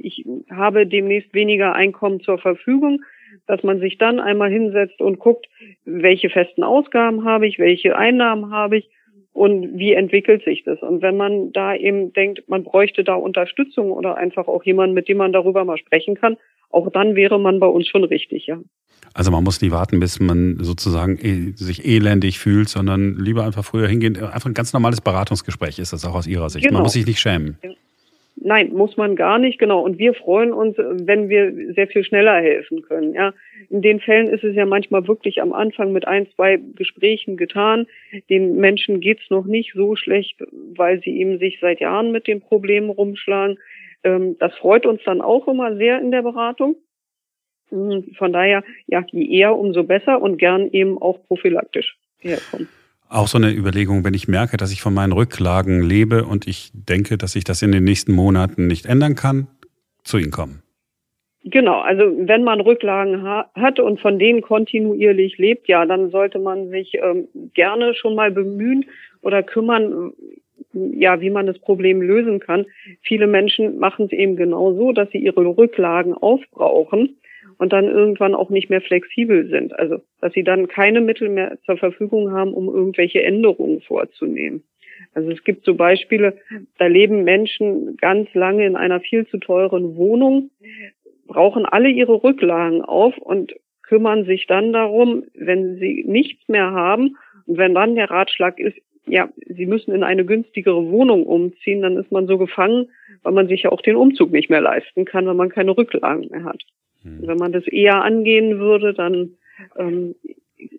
ich 0.06 0.24
habe 0.50 0.86
demnächst 0.86 1.34
weniger 1.34 1.74
Einkommen 1.74 2.20
zur 2.20 2.38
Verfügung, 2.38 3.02
dass 3.46 3.62
man 3.64 3.80
sich 3.80 3.98
dann 3.98 4.20
einmal 4.20 4.50
hinsetzt 4.50 5.00
und 5.00 5.18
guckt, 5.18 5.46
welche 5.84 6.30
festen 6.30 6.62
Ausgaben 6.62 7.24
habe 7.24 7.46
ich, 7.48 7.58
welche 7.58 7.96
Einnahmen 7.96 8.52
habe 8.52 8.78
ich 8.78 8.88
und 9.32 9.78
wie 9.78 9.92
entwickelt 9.92 10.44
sich 10.44 10.62
das. 10.64 10.80
Und 10.80 11.02
wenn 11.02 11.16
man 11.16 11.52
da 11.52 11.74
eben 11.74 12.12
denkt, 12.12 12.48
man 12.48 12.62
bräuchte 12.62 13.02
da 13.02 13.14
Unterstützung 13.14 13.90
oder 13.90 14.16
einfach 14.16 14.46
auch 14.46 14.64
jemanden, 14.64 14.94
mit 14.94 15.08
dem 15.08 15.18
man 15.18 15.32
darüber 15.32 15.64
mal 15.64 15.76
sprechen 15.76 16.14
kann, 16.14 16.36
auch 16.70 16.90
dann 16.90 17.16
wäre 17.16 17.38
man 17.38 17.58
bei 17.58 17.66
uns 17.66 17.88
schon 17.88 18.04
richtig, 18.04 18.46
ja. 18.46 18.60
Also 19.12 19.30
man 19.30 19.44
muss 19.44 19.60
nie 19.60 19.70
warten, 19.70 19.98
bis 19.98 20.20
man 20.20 20.58
sozusagen 20.60 21.18
eh, 21.18 21.52
sich 21.56 21.84
elendig 21.84 22.38
fühlt, 22.38 22.68
sondern 22.68 23.16
lieber 23.16 23.44
einfach 23.44 23.64
früher 23.64 23.88
hingehen. 23.88 24.16
Einfach 24.16 24.46
ein 24.46 24.54
ganz 24.54 24.72
normales 24.72 25.00
Beratungsgespräch 25.00 25.78
ist 25.78 25.92
das 25.92 26.04
auch 26.04 26.14
aus 26.14 26.26
Ihrer 26.26 26.50
Sicht. 26.50 26.64
Genau. 26.64 26.78
Man 26.78 26.82
muss 26.84 26.92
sich 26.92 27.06
nicht 27.06 27.20
schämen. 27.20 27.58
Nein, 28.38 28.72
muss 28.74 28.96
man 28.98 29.16
gar 29.16 29.38
nicht, 29.38 29.58
genau. 29.58 29.80
Und 29.80 29.98
wir 29.98 30.12
freuen 30.12 30.52
uns, 30.52 30.76
wenn 30.76 31.28
wir 31.28 31.72
sehr 31.74 31.88
viel 31.88 32.04
schneller 32.04 32.36
helfen 32.36 32.82
können. 32.82 33.14
Ja, 33.14 33.32
in 33.70 33.80
den 33.80 33.98
Fällen 33.98 34.28
ist 34.28 34.44
es 34.44 34.54
ja 34.54 34.66
manchmal 34.66 35.08
wirklich 35.08 35.40
am 35.40 35.54
Anfang 35.54 35.92
mit 35.92 36.06
ein, 36.06 36.28
zwei 36.34 36.60
Gesprächen 36.76 37.38
getan. 37.38 37.86
Den 38.28 38.56
Menschen 38.56 39.00
geht's 39.00 39.30
noch 39.30 39.46
nicht 39.46 39.72
so 39.74 39.96
schlecht, 39.96 40.36
weil 40.76 41.00
sie 41.00 41.18
eben 41.18 41.38
sich 41.38 41.58
seit 41.60 41.80
Jahren 41.80 42.12
mit 42.12 42.26
den 42.26 42.40
Problemen 42.40 42.90
rumschlagen. 42.90 43.58
Ähm, 44.04 44.36
das 44.38 44.54
freut 44.56 44.84
uns 44.84 45.00
dann 45.04 45.22
auch 45.22 45.48
immer 45.48 45.74
sehr 45.76 45.98
in 46.00 46.10
der 46.10 46.22
Beratung. 46.22 46.76
Mhm, 47.70 48.14
von 48.18 48.32
daher, 48.32 48.62
ja, 48.86 49.04
je 49.10 49.38
eher, 49.38 49.56
umso 49.56 49.82
besser 49.82 50.20
und 50.20 50.36
gern 50.36 50.70
eben 50.70 51.00
auch 51.00 51.26
prophylaktisch 51.26 51.96
herkommen. 52.18 52.68
Auch 53.08 53.28
so 53.28 53.38
eine 53.38 53.52
Überlegung, 53.52 54.04
wenn 54.04 54.14
ich 54.14 54.26
merke, 54.26 54.56
dass 54.56 54.72
ich 54.72 54.82
von 54.82 54.92
meinen 54.92 55.12
Rücklagen 55.12 55.80
lebe 55.80 56.24
und 56.24 56.46
ich 56.48 56.70
denke, 56.74 57.16
dass 57.16 57.36
ich 57.36 57.44
das 57.44 57.62
in 57.62 57.70
den 57.70 57.84
nächsten 57.84 58.12
Monaten 58.12 58.66
nicht 58.66 58.86
ändern 58.86 59.14
kann, 59.14 59.46
zu 60.02 60.18
Ihnen 60.18 60.32
kommen. 60.32 60.62
Genau, 61.44 61.78
also 61.78 62.02
wenn 62.18 62.42
man 62.42 62.60
Rücklagen 62.60 63.22
ha 63.22 63.48
hat 63.54 63.78
und 63.78 64.00
von 64.00 64.18
denen 64.18 64.42
kontinuierlich 64.42 65.38
lebt, 65.38 65.68
ja, 65.68 65.86
dann 65.86 66.10
sollte 66.10 66.40
man 66.40 66.70
sich 66.70 66.94
ähm, 67.00 67.28
gerne 67.54 67.94
schon 67.94 68.16
mal 68.16 68.32
bemühen 68.32 68.86
oder 69.22 69.44
kümmern, 69.44 70.12
ja, 70.72 71.20
wie 71.20 71.30
man 71.30 71.46
das 71.46 71.60
Problem 71.60 72.02
lösen 72.02 72.40
kann. 72.40 72.66
Viele 73.02 73.28
Menschen 73.28 73.78
machen 73.78 74.06
es 74.06 74.12
eben 74.12 74.34
genau 74.34 74.74
so, 74.74 74.90
dass 74.90 75.08
sie 75.10 75.18
ihre 75.18 75.46
Rücklagen 75.46 76.14
aufbrauchen 76.14 77.16
und 77.58 77.72
dann 77.72 77.84
irgendwann 77.84 78.34
auch 78.34 78.50
nicht 78.50 78.70
mehr 78.70 78.80
flexibel 78.80 79.48
sind. 79.48 79.78
Also, 79.78 80.00
dass 80.20 80.32
sie 80.32 80.44
dann 80.44 80.68
keine 80.68 81.00
Mittel 81.00 81.28
mehr 81.28 81.58
zur 81.64 81.76
Verfügung 81.76 82.32
haben, 82.32 82.52
um 82.52 82.68
irgendwelche 82.68 83.22
Änderungen 83.22 83.80
vorzunehmen. 83.80 84.62
Also 85.14 85.30
es 85.30 85.42
gibt 85.44 85.64
so 85.64 85.74
Beispiele, 85.74 86.36
da 86.78 86.86
leben 86.86 87.24
Menschen 87.24 87.96
ganz 87.96 88.32
lange 88.34 88.66
in 88.66 88.76
einer 88.76 89.00
viel 89.00 89.26
zu 89.26 89.38
teuren 89.38 89.96
Wohnung, 89.96 90.50
brauchen 91.26 91.66
alle 91.66 91.88
ihre 91.88 92.22
Rücklagen 92.22 92.82
auf 92.82 93.16
und 93.18 93.54
kümmern 93.82 94.24
sich 94.24 94.46
dann 94.46 94.72
darum, 94.72 95.24
wenn 95.34 95.76
sie 95.76 96.04
nichts 96.06 96.48
mehr 96.48 96.72
haben 96.72 97.16
und 97.46 97.58
wenn 97.58 97.74
dann 97.74 97.94
der 97.94 98.10
Ratschlag 98.10 98.58
ist, 98.58 98.76
ja, 99.06 99.28
sie 99.46 99.66
müssen 99.66 99.94
in 99.94 100.02
eine 100.02 100.24
günstigere 100.24 100.90
Wohnung 100.90 101.24
umziehen, 101.24 101.82
dann 101.82 101.96
ist 101.96 102.10
man 102.10 102.26
so 102.26 102.38
gefangen, 102.38 102.90
weil 103.22 103.32
man 103.32 103.46
sich 103.46 103.62
ja 103.62 103.70
auch 103.70 103.80
den 103.80 103.96
Umzug 103.96 104.32
nicht 104.32 104.50
mehr 104.50 104.60
leisten 104.60 105.04
kann, 105.04 105.26
weil 105.26 105.34
man 105.34 105.48
keine 105.48 105.76
Rücklagen 105.76 106.28
mehr 106.30 106.44
hat. 106.44 106.60
Mhm. 107.06 107.26
Wenn 107.26 107.38
man 107.38 107.52
das 107.52 107.66
eher 107.66 108.02
angehen 108.02 108.58
würde, 108.58 108.94
dann 108.94 109.30
ähm, 109.78 110.14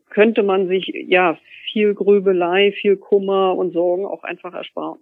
könnte 0.09 0.43
man 0.43 0.67
sich 0.67 0.91
ja 1.07 1.37
viel 1.71 1.93
Grübelei, 1.93 2.73
viel 2.79 2.97
Kummer 2.97 3.55
und 3.55 3.73
Sorgen 3.73 4.05
auch 4.05 4.23
einfach 4.23 4.53
ersparen. 4.53 4.99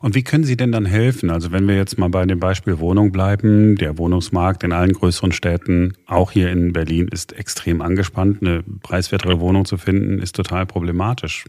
Und 0.00 0.14
wie 0.14 0.24
können 0.24 0.44
Sie 0.44 0.56
denn 0.56 0.72
dann 0.72 0.86
helfen? 0.86 1.30
Also 1.30 1.52
wenn 1.52 1.68
wir 1.68 1.76
jetzt 1.76 1.98
mal 1.98 2.08
bei 2.08 2.24
dem 2.24 2.40
Beispiel 2.40 2.78
Wohnung 2.80 3.12
bleiben, 3.12 3.76
der 3.76 3.98
Wohnungsmarkt 3.98 4.64
in 4.64 4.72
allen 4.72 4.92
größeren 4.92 5.32
Städten, 5.32 5.94
auch 6.06 6.30
hier 6.30 6.50
in 6.50 6.72
Berlin, 6.72 7.08
ist 7.12 7.38
extrem 7.38 7.82
angespannt. 7.82 8.38
Eine 8.40 8.64
preiswertere 8.82 9.40
Wohnung 9.40 9.64
zu 9.64 9.76
finden, 9.76 10.18
ist 10.18 10.34
total 10.34 10.66
problematisch. 10.66 11.44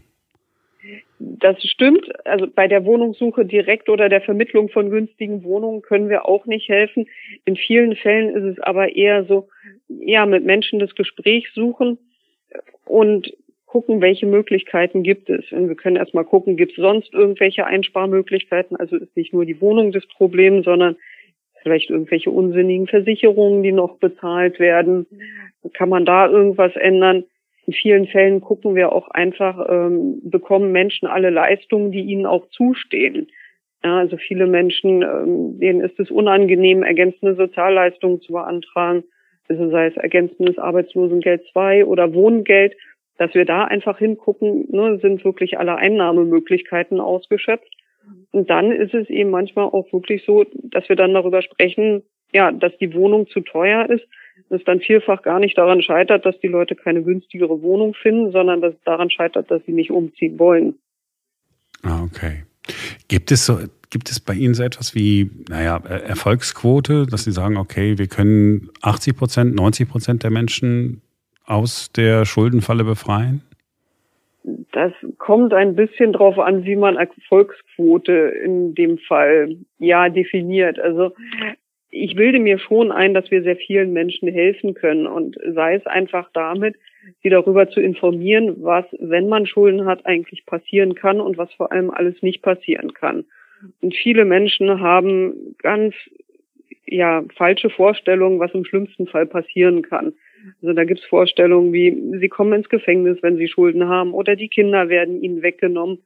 Das 1.22 1.62
stimmt. 1.62 2.08
Also 2.24 2.46
bei 2.46 2.66
der 2.66 2.86
Wohnungssuche 2.86 3.44
direkt 3.44 3.90
oder 3.90 4.08
der 4.08 4.22
Vermittlung 4.22 4.70
von 4.70 4.88
günstigen 4.88 5.44
Wohnungen 5.44 5.82
können 5.82 6.08
wir 6.08 6.26
auch 6.26 6.46
nicht 6.46 6.70
helfen. 6.70 7.06
In 7.44 7.56
vielen 7.56 7.94
Fällen 7.94 8.34
ist 8.34 8.56
es 8.56 8.60
aber 8.60 8.96
eher 8.96 9.24
so, 9.24 9.48
ja, 9.88 10.24
mit 10.24 10.46
Menschen 10.46 10.78
das 10.78 10.94
Gespräch 10.94 11.50
suchen 11.54 11.98
und 12.86 13.36
gucken, 13.66 14.00
welche 14.00 14.24
Möglichkeiten 14.24 15.02
gibt 15.02 15.28
es. 15.28 15.52
Und 15.52 15.68
wir 15.68 15.76
können 15.76 15.96
erstmal 15.96 16.24
gucken, 16.24 16.56
gibt 16.56 16.72
es 16.72 16.78
sonst 16.78 17.12
irgendwelche 17.12 17.66
Einsparmöglichkeiten? 17.66 18.76
Also 18.76 18.96
ist 18.96 19.14
nicht 19.14 19.34
nur 19.34 19.44
die 19.44 19.60
Wohnung 19.60 19.92
das 19.92 20.06
Problem, 20.06 20.62
sondern 20.62 20.96
vielleicht 21.62 21.90
irgendwelche 21.90 22.30
unsinnigen 22.30 22.86
Versicherungen, 22.86 23.62
die 23.62 23.72
noch 23.72 23.98
bezahlt 23.98 24.58
werden. 24.58 25.06
Kann 25.74 25.90
man 25.90 26.06
da 26.06 26.30
irgendwas 26.30 26.74
ändern? 26.76 27.24
In 27.70 27.74
vielen 27.74 28.06
Fällen 28.08 28.40
gucken 28.40 28.74
wir 28.74 28.90
auch 28.90 29.08
einfach, 29.10 29.64
ähm, 29.68 30.20
bekommen 30.24 30.72
Menschen 30.72 31.06
alle 31.06 31.30
Leistungen, 31.30 31.92
die 31.92 32.00
ihnen 32.00 32.26
auch 32.26 32.48
zustehen. 32.48 33.28
Ja, 33.84 33.98
also 33.98 34.16
viele 34.16 34.48
Menschen, 34.48 35.02
ähm, 35.02 35.60
denen 35.60 35.80
ist 35.80 35.98
es 36.00 36.10
unangenehm, 36.10 36.82
ergänzende 36.82 37.36
Sozialleistungen 37.36 38.20
zu 38.22 38.32
beantragen, 38.32 39.04
also 39.48 39.70
sei 39.70 39.86
es 39.86 39.96
ergänzendes 39.96 40.58
Arbeitslosengeld 40.58 41.44
2 41.52 41.86
oder 41.86 42.12
Wohngeld, 42.12 42.74
dass 43.18 43.34
wir 43.34 43.44
da 43.44 43.64
einfach 43.64 43.98
hingucken, 43.98 44.66
ne, 44.70 44.98
sind 45.00 45.24
wirklich 45.24 45.58
alle 45.58 45.76
Einnahmemöglichkeiten 45.76 47.00
ausgeschöpft. 47.00 47.72
Und 48.32 48.50
dann 48.50 48.72
ist 48.72 48.94
es 48.94 49.08
eben 49.08 49.30
manchmal 49.30 49.66
auch 49.66 49.92
wirklich 49.92 50.24
so, 50.24 50.44
dass 50.54 50.88
wir 50.88 50.96
dann 50.96 51.14
darüber 51.14 51.42
sprechen, 51.42 52.02
ja, 52.32 52.50
dass 52.50 52.76
die 52.78 52.92
Wohnung 52.94 53.28
zu 53.28 53.40
teuer 53.40 53.88
ist 53.88 54.06
es 54.48 54.64
dann 54.64 54.80
vielfach 54.80 55.22
gar 55.22 55.38
nicht 55.38 55.58
daran 55.58 55.82
scheitert, 55.82 56.24
dass 56.24 56.38
die 56.40 56.48
Leute 56.48 56.74
keine 56.74 57.02
günstigere 57.02 57.62
Wohnung 57.62 57.94
finden, 57.94 58.32
sondern 58.32 58.60
dass 58.60 58.74
es 58.74 58.82
daran 58.84 59.10
scheitert, 59.10 59.50
dass 59.50 59.64
sie 59.66 59.72
nicht 59.72 59.90
umziehen 59.90 60.38
wollen. 60.38 60.74
Ah, 61.82 62.02
okay. 62.02 62.44
Gibt 63.08 63.32
es 63.32 63.46
so, 63.46 63.58
gibt 63.90 64.10
es 64.10 64.20
bei 64.20 64.34
Ihnen 64.34 64.54
so 64.54 64.62
etwas 64.62 64.94
wie, 64.94 65.30
naja, 65.48 65.76
Erfolgsquote, 65.78 67.06
dass 67.06 67.24
Sie 67.24 67.32
sagen, 67.32 67.56
okay, 67.56 67.98
wir 67.98 68.06
können 68.06 68.70
80 68.82 69.16
Prozent, 69.16 69.54
90 69.54 69.88
Prozent 69.88 70.22
der 70.22 70.30
Menschen 70.30 71.02
aus 71.44 71.90
der 71.92 72.24
Schuldenfalle 72.24 72.84
befreien? 72.84 73.42
Das 74.72 74.92
kommt 75.18 75.52
ein 75.52 75.74
bisschen 75.74 76.12
drauf 76.12 76.38
an, 76.38 76.64
wie 76.64 76.76
man 76.76 76.96
Erfolgsquote 76.96 78.12
in 78.12 78.74
dem 78.74 78.98
Fall 78.98 79.56
ja 79.78 80.08
definiert. 80.08 80.78
Also 80.78 81.12
ich 81.90 82.14
bilde 82.14 82.38
mir 82.38 82.58
schon 82.58 82.92
ein, 82.92 83.14
dass 83.14 83.30
wir 83.30 83.42
sehr 83.42 83.56
vielen 83.56 83.92
Menschen 83.92 84.28
helfen 84.28 84.74
können 84.74 85.06
und 85.06 85.36
sei 85.54 85.74
es 85.74 85.86
einfach 85.86 86.30
damit, 86.32 86.76
sie 87.22 87.30
darüber 87.30 87.68
zu 87.68 87.80
informieren, 87.80 88.56
was, 88.62 88.84
wenn 88.98 89.28
man 89.28 89.46
Schulden 89.46 89.86
hat, 89.86 90.06
eigentlich 90.06 90.46
passieren 90.46 90.94
kann 90.94 91.20
und 91.20 91.38
was 91.38 91.52
vor 91.54 91.72
allem 91.72 91.90
alles 91.90 92.22
nicht 92.22 92.42
passieren 92.42 92.94
kann. 92.94 93.24
Und 93.80 93.94
viele 93.94 94.24
Menschen 94.24 94.80
haben 94.80 95.54
ganz 95.58 95.94
ja 96.86 97.24
falsche 97.36 97.70
Vorstellungen, 97.70 98.40
was 98.40 98.54
im 98.54 98.64
schlimmsten 98.64 99.06
Fall 99.06 99.26
passieren 99.26 99.82
kann. 99.82 100.12
Also 100.62 100.74
da 100.74 100.84
gibt's 100.84 101.04
Vorstellungen 101.04 101.72
wie, 101.72 102.18
sie 102.18 102.28
kommen 102.28 102.52
ins 102.52 102.68
Gefängnis, 102.68 103.18
wenn 103.22 103.36
sie 103.36 103.48
Schulden 103.48 103.88
haben, 103.88 104.14
oder 104.14 104.36
die 104.36 104.48
Kinder 104.48 104.88
werden 104.88 105.22
ihnen 105.22 105.42
weggenommen. 105.42 105.98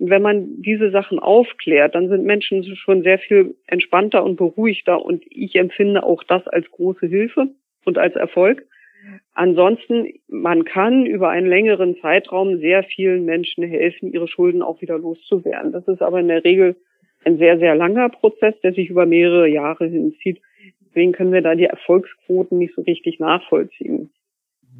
Und 0.00 0.08
wenn 0.08 0.22
man 0.22 0.62
diese 0.62 0.90
Sachen 0.90 1.18
aufklärt, 1.18 1.94
dann 1.94 2.08
sind 2.08 2.24
Menschen 2.24 2.64
schon 2.76 3.02
sehr 3.02 3.18
viel 3.18 3.54
entspannter 3.66 4.24
und 4.24 4.36
beruhigter. 4.36 5.04
Und 5.04 5.22
ich 5.28 5.56
empfinde 5.56 6.02
auch 6.02 6.24
das 6.24 6.48
als 6.48 6.70
große 6.70 7.06
Hilfe 7.06 7.48
und 7.84 7.98
als 7.98 8.16
Erfolg. 8.16 8.64
Ansonsten, 9.34 10.08
man 10.26 10.64
kann 10.64 11.04
über 11.04 11.28
einen 11.28 11.48
längeren 11.48 11.98
Zeitraum 12.00 12.60
sehr 12.60 12.82
vielen 12.82 13.26
Menschen 13.26 13.62
helfen, 13.62 14.10
ihre 14.10 14.26
Schulden 14.26 14.62
auch 14.62 14.80
wieder 14.80 14.98
loszuwerden. 14.98 15.72
Das 15.72 15.86
ist 15.86 16.00
aber 16.00 16.20
in 16.20 16.28
der 16.28 16.44
Regel 16.44 16.76
ein 17.26 17.36
sehr, 17.36 17.58
sehr 17.58 17.74
langer 17.74 18.08
Prozess, 18.08 18.54
der 18.62 18.72
sich 18.72 18.88
über 18.88 19.04
mehrere 19.04 19.48
Jahre 19.48 19.86
hinzieht. 19.86 20.40
Deswegen 20.80 21.12
können 21.12 21.32
wir 21.32 21.42
da 21.42 21.54
die 21.54 21.64
Erfolgsquoten 21.64 22.56
nicht 22.56 22.74
so 22.74 22.80
richtig 22.82 23.20
nachvollziehen. 23.20 24.10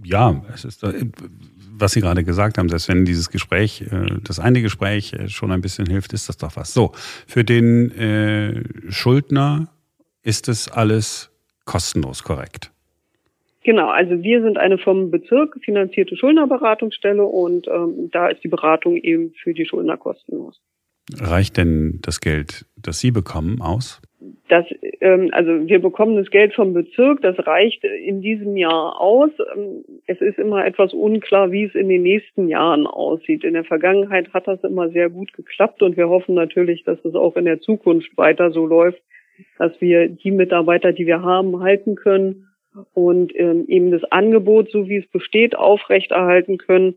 Ja, 0.02 0.42
es 0.52 0.64
ist, 0.64 0.82
was 0.82 1.92
Sie 1.92 2.00
gerade 2.00 2.24
gesagt 2.24 2.58
haben, 2.58 2.68
selbst 2.68 2.88
wenn 2.88 3.04
dieses 3.04 3.30
Gespräch, 3.30 3.82
äh, 3.82 4.18
das 4.22 4.38
eine 4.38 4.62
Gespräch 4.62 5.12
äh, 5.12 5.28
schon 5.28 5.52
ein 5.52 5.60
bisschen 5.60 5.86
hilft, 5.86 6.12
ist 6.12 6.28
das 6.28 6.36
doch 6.36 6.56
was. 6.56 6.72
So, 6.72 6.92
für 7.26 7.44
den 7.44 7.90
äh, 7.92 8.62
Schuldner 8.90 9.68
ist 10.22 10.48
es 10.48 10.70
alles 10.70 11.30
kostenlos, 11.64 12.22
korrekt? 12.22 12.72
Genau, 13.62 13.88
also 13.90 14.22
wir 14.22 14.42
sind 14.42 14.56
eine 14.56 14.78
vom 14.78 15.10
Bezirk 15.10 15.58
finanzierte 15.62 16.16
Schuldnerberatungsstelle 16.16 17.22
und 17.22 17.68
ähm, 17.68 18.10
da 18.10 18.28
ist 18.28 18.42
die 18.42 18.48
Beratung 18.48 18.96
eben 18.96 19.32
für 19.42 19.52
die 19.52 19.66
Schuldner 19.66 19.98
kostenlos. 19.98 20.60
Reicht 21.18 21.56
denn 21.56 21.98
das 22.02 22.20
Geld, 22.20 22.66
das 22.76 23.00
Sie 23.00 23.10
bekommen, 23.10 23.60
aus? 23.60 24.00
Das, 24.48 24.66
ähm, 25.00 25.30
also 25.32 25.66
wir 25.66 25.80
bekommen 25.80 26.16
das 26.16 26.30
Geld 26.30 26.52
vom 26.54 26.74
Bezirk, 26.74 27.22
das 27.22 27.46
reicht 27.46 27.82
in 27.84 28.20
diesem 28.20 28.56
Jahr 28.56 29.00
aus. 29.00 29.30
Ähm, 29.56 29.82
es 30.06 30.20
ist 30.20 30.38
immer 30.38 30.66
etwas 30.66 30.92
unklar, 30.92 31.50
wie 31.52 31.64
es 31.64 31.74
in 31.74 31.88
den 31.88 32.02
nächsten 32.02 32.48
Jahren 32.48 32.86
aussieht. 32.86 33.44
In 33.44 33.54
der 33.54 33.64
Vergangenheit 33.64 34.32
hat 34.34 34.46
das 34.46 34.62
immer 34.62 34.90
sehr 34.90 35.08
gut 35.08 35.32
geklappt 35.32 35.82
und 35.82 35.96
wir 35.96 36.10
hoffen 36.10 36.34
natürlich, 36.34 36.84
dass 36.84 37.02
es 37.04 37.14
auch 37.14 37.36
in 37.36 37.46
der 37.46 37.60
Zukunft 37.60 38.14
weiter 38.18 38.50
so 38.50 38.66
läuft, 38.66 39.00
dass 39.58 39.80
wir 39.80 40.08
die 40.08 40.32
Mitarbeiter, 40.32 40.92
die 40.92 41.06
wir 41.06 41.22
haben, 41.22 41.60
halten 41.60 41.94
können 41.94 42.48
und 42.92 43.32
ähm, 43.36 43.64
eben 43.68 43.90
das 43.90 44.04
Angebot, 44.04 44.70
so 44.70 44.86
wie 44.86 44.96
es 44.96 45.06
besteht, 45.08 45.56
aufrechterhalten 45.56 46.58
können. 46.58 46.96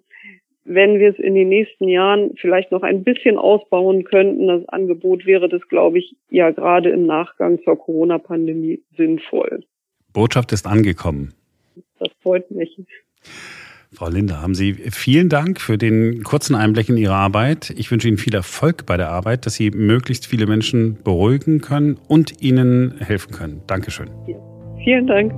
Wenn 0.65 0.99
wir 0.99 1.09
es 1.09 1.19
in 1.19 1.35
den 1.35 1.49
nächsten 1.49 1.89
Jahren 1.89 2.35
vielleicht 2.39 2.71
noch 2.71 2.83
ein 2.83 3.03
bisschen 3.03 3.37
ausbauen 3.37 4.05
könnten, 4.05 4.47
das 4.47 4.67
Angebot 4.69 5.25
wäre 5.25 5.49
das, 5.49 5.61
glaube 5.67 5.99
ich, 5.99 6.15
ja 6.29 6.51
gerade 6.51 6.89
im 6.89 7.05
Nachgang 7.05 7.61
zur 7.63 7.77
Corona-Pandemie 7.77 8.81
sinnvoll. 8.95 9.63
Botschaft 10.13 10.53
ist 10.53 10.65
angekommen. 10.65 11.33
Das 11.99 12.09
freut 12.21 12.49
mich. 12.51 12.77
Frau 13.93 14.09
Linde, 14.09 14.41
haben 14.41 14.55
Sie 14.55 14.73
vielen 14.73 15.29
Dank 15.29 15.61
für 15.61 15.77
den 15.77 16.23
kurzen 16.23 16.55
Einblick 16.55 16.89
in 16.89 16.97
Ihre 16.97 17.13
Arbeit. 17.13 17.71
Ich 17.77 17.91
wünsche 17.91 18.07
Ihnen 18.07 18.17
viel 18.17 18.33
Erfolg 18.33 18.85
bei 18.85 18.97
der 18.97 19.09
Arbeit, 19.09 19.45
dass 19.45 19.55
Sie 19.55 19.69
möglichst 19.69 20.25
viele 20.25 20.47
Menschen 20.47 20.97
beruhigen 21.03 21.61
können 21.61 21.99
und 22.07 22.41
ihnen 22.41 22.95
helfen 22.99 23.31
können. 23.31 23.61
Dankeschön. 23.67 24.09
Ja. 24.27 24.37
Vielen 24.83 25.07
Dank. 25.07 25.31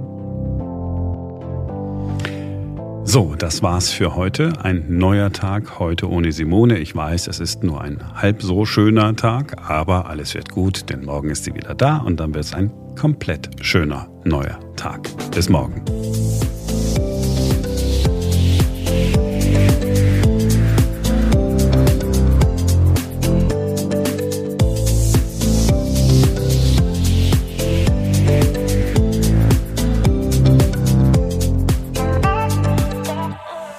So, 3.08 3.36
das 3.36 3.62
war's 3.62 3.92
für 3.92 4.16
heute. 4.16 4.52
Ein 4.64 4.98
neuer 4.98 5.32
Tag 5.32 5.78
heute 5.78 6.10
ohne 6.10 6.32
Simone. 6.32 6.80
Ich 6.80 6.96
weiß, 6.96 7.28
es 7.28 7.40
ist 7.40 7.64
nur 7.64 7.80
ein 7.80 8.00
halb 8.16 8.42
so 8.42 8.66
schöner 8.66 9.16
Tag, 9.16 9.70
aber 9.70 10.10
alles 10.10 10.34
wird 10.34 10.50
gut, 10.50 10.90
denn 10.90 11.06
morgen 11.06 11.30
ist 11.30 11.44
sie 11.44 11.54
wieder 11.54 11.76
da 11.76 11.98
und 11.98 12.20
dann 12.20 12.34
wird 12.34 12.46
es 12.46 12.54
ein 12.56 12.72
komplett 12.96 13.64
schöner 13.64 14.10
neuer 14.24 14.60
Tag. 14.76 15.08
Bis 15.30 15.50
morgen. 15.50 15.84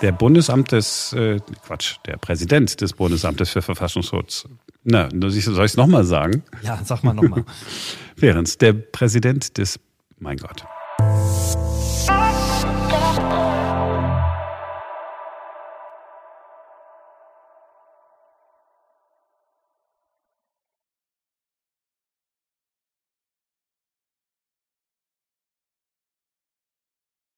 Der 0.06 0.12
Bundesamt 0.12 0.70
des, 0.70 1.12
äh, 1.14 1.40
Quatsch, 1.66 1.96
der 2.06 2.16
Präsident 2.16 2.80
des 2.80 2.92
Bundesamtes 2.92 3.50
für 3.50 3.60
Verfassungsschutz. 3.60 4.48
Na, 4.84 5.08
soll 5.10 5.32
ich 5.34 5.48
es 5.48 5.76
nochmal 5.76 6.04
sagen? 6.04 6.44
Ja, 6.62 6.78
sag 6.84 7.02
mal 7.02 7.12
nochmal. 7.12 7.44
Während 8.16 8.60
der 8.62 8.72
Präsident 8.72 9.58
des, 9.58 9.80
mein 10.20 10.36
Gott. 10.36 10.64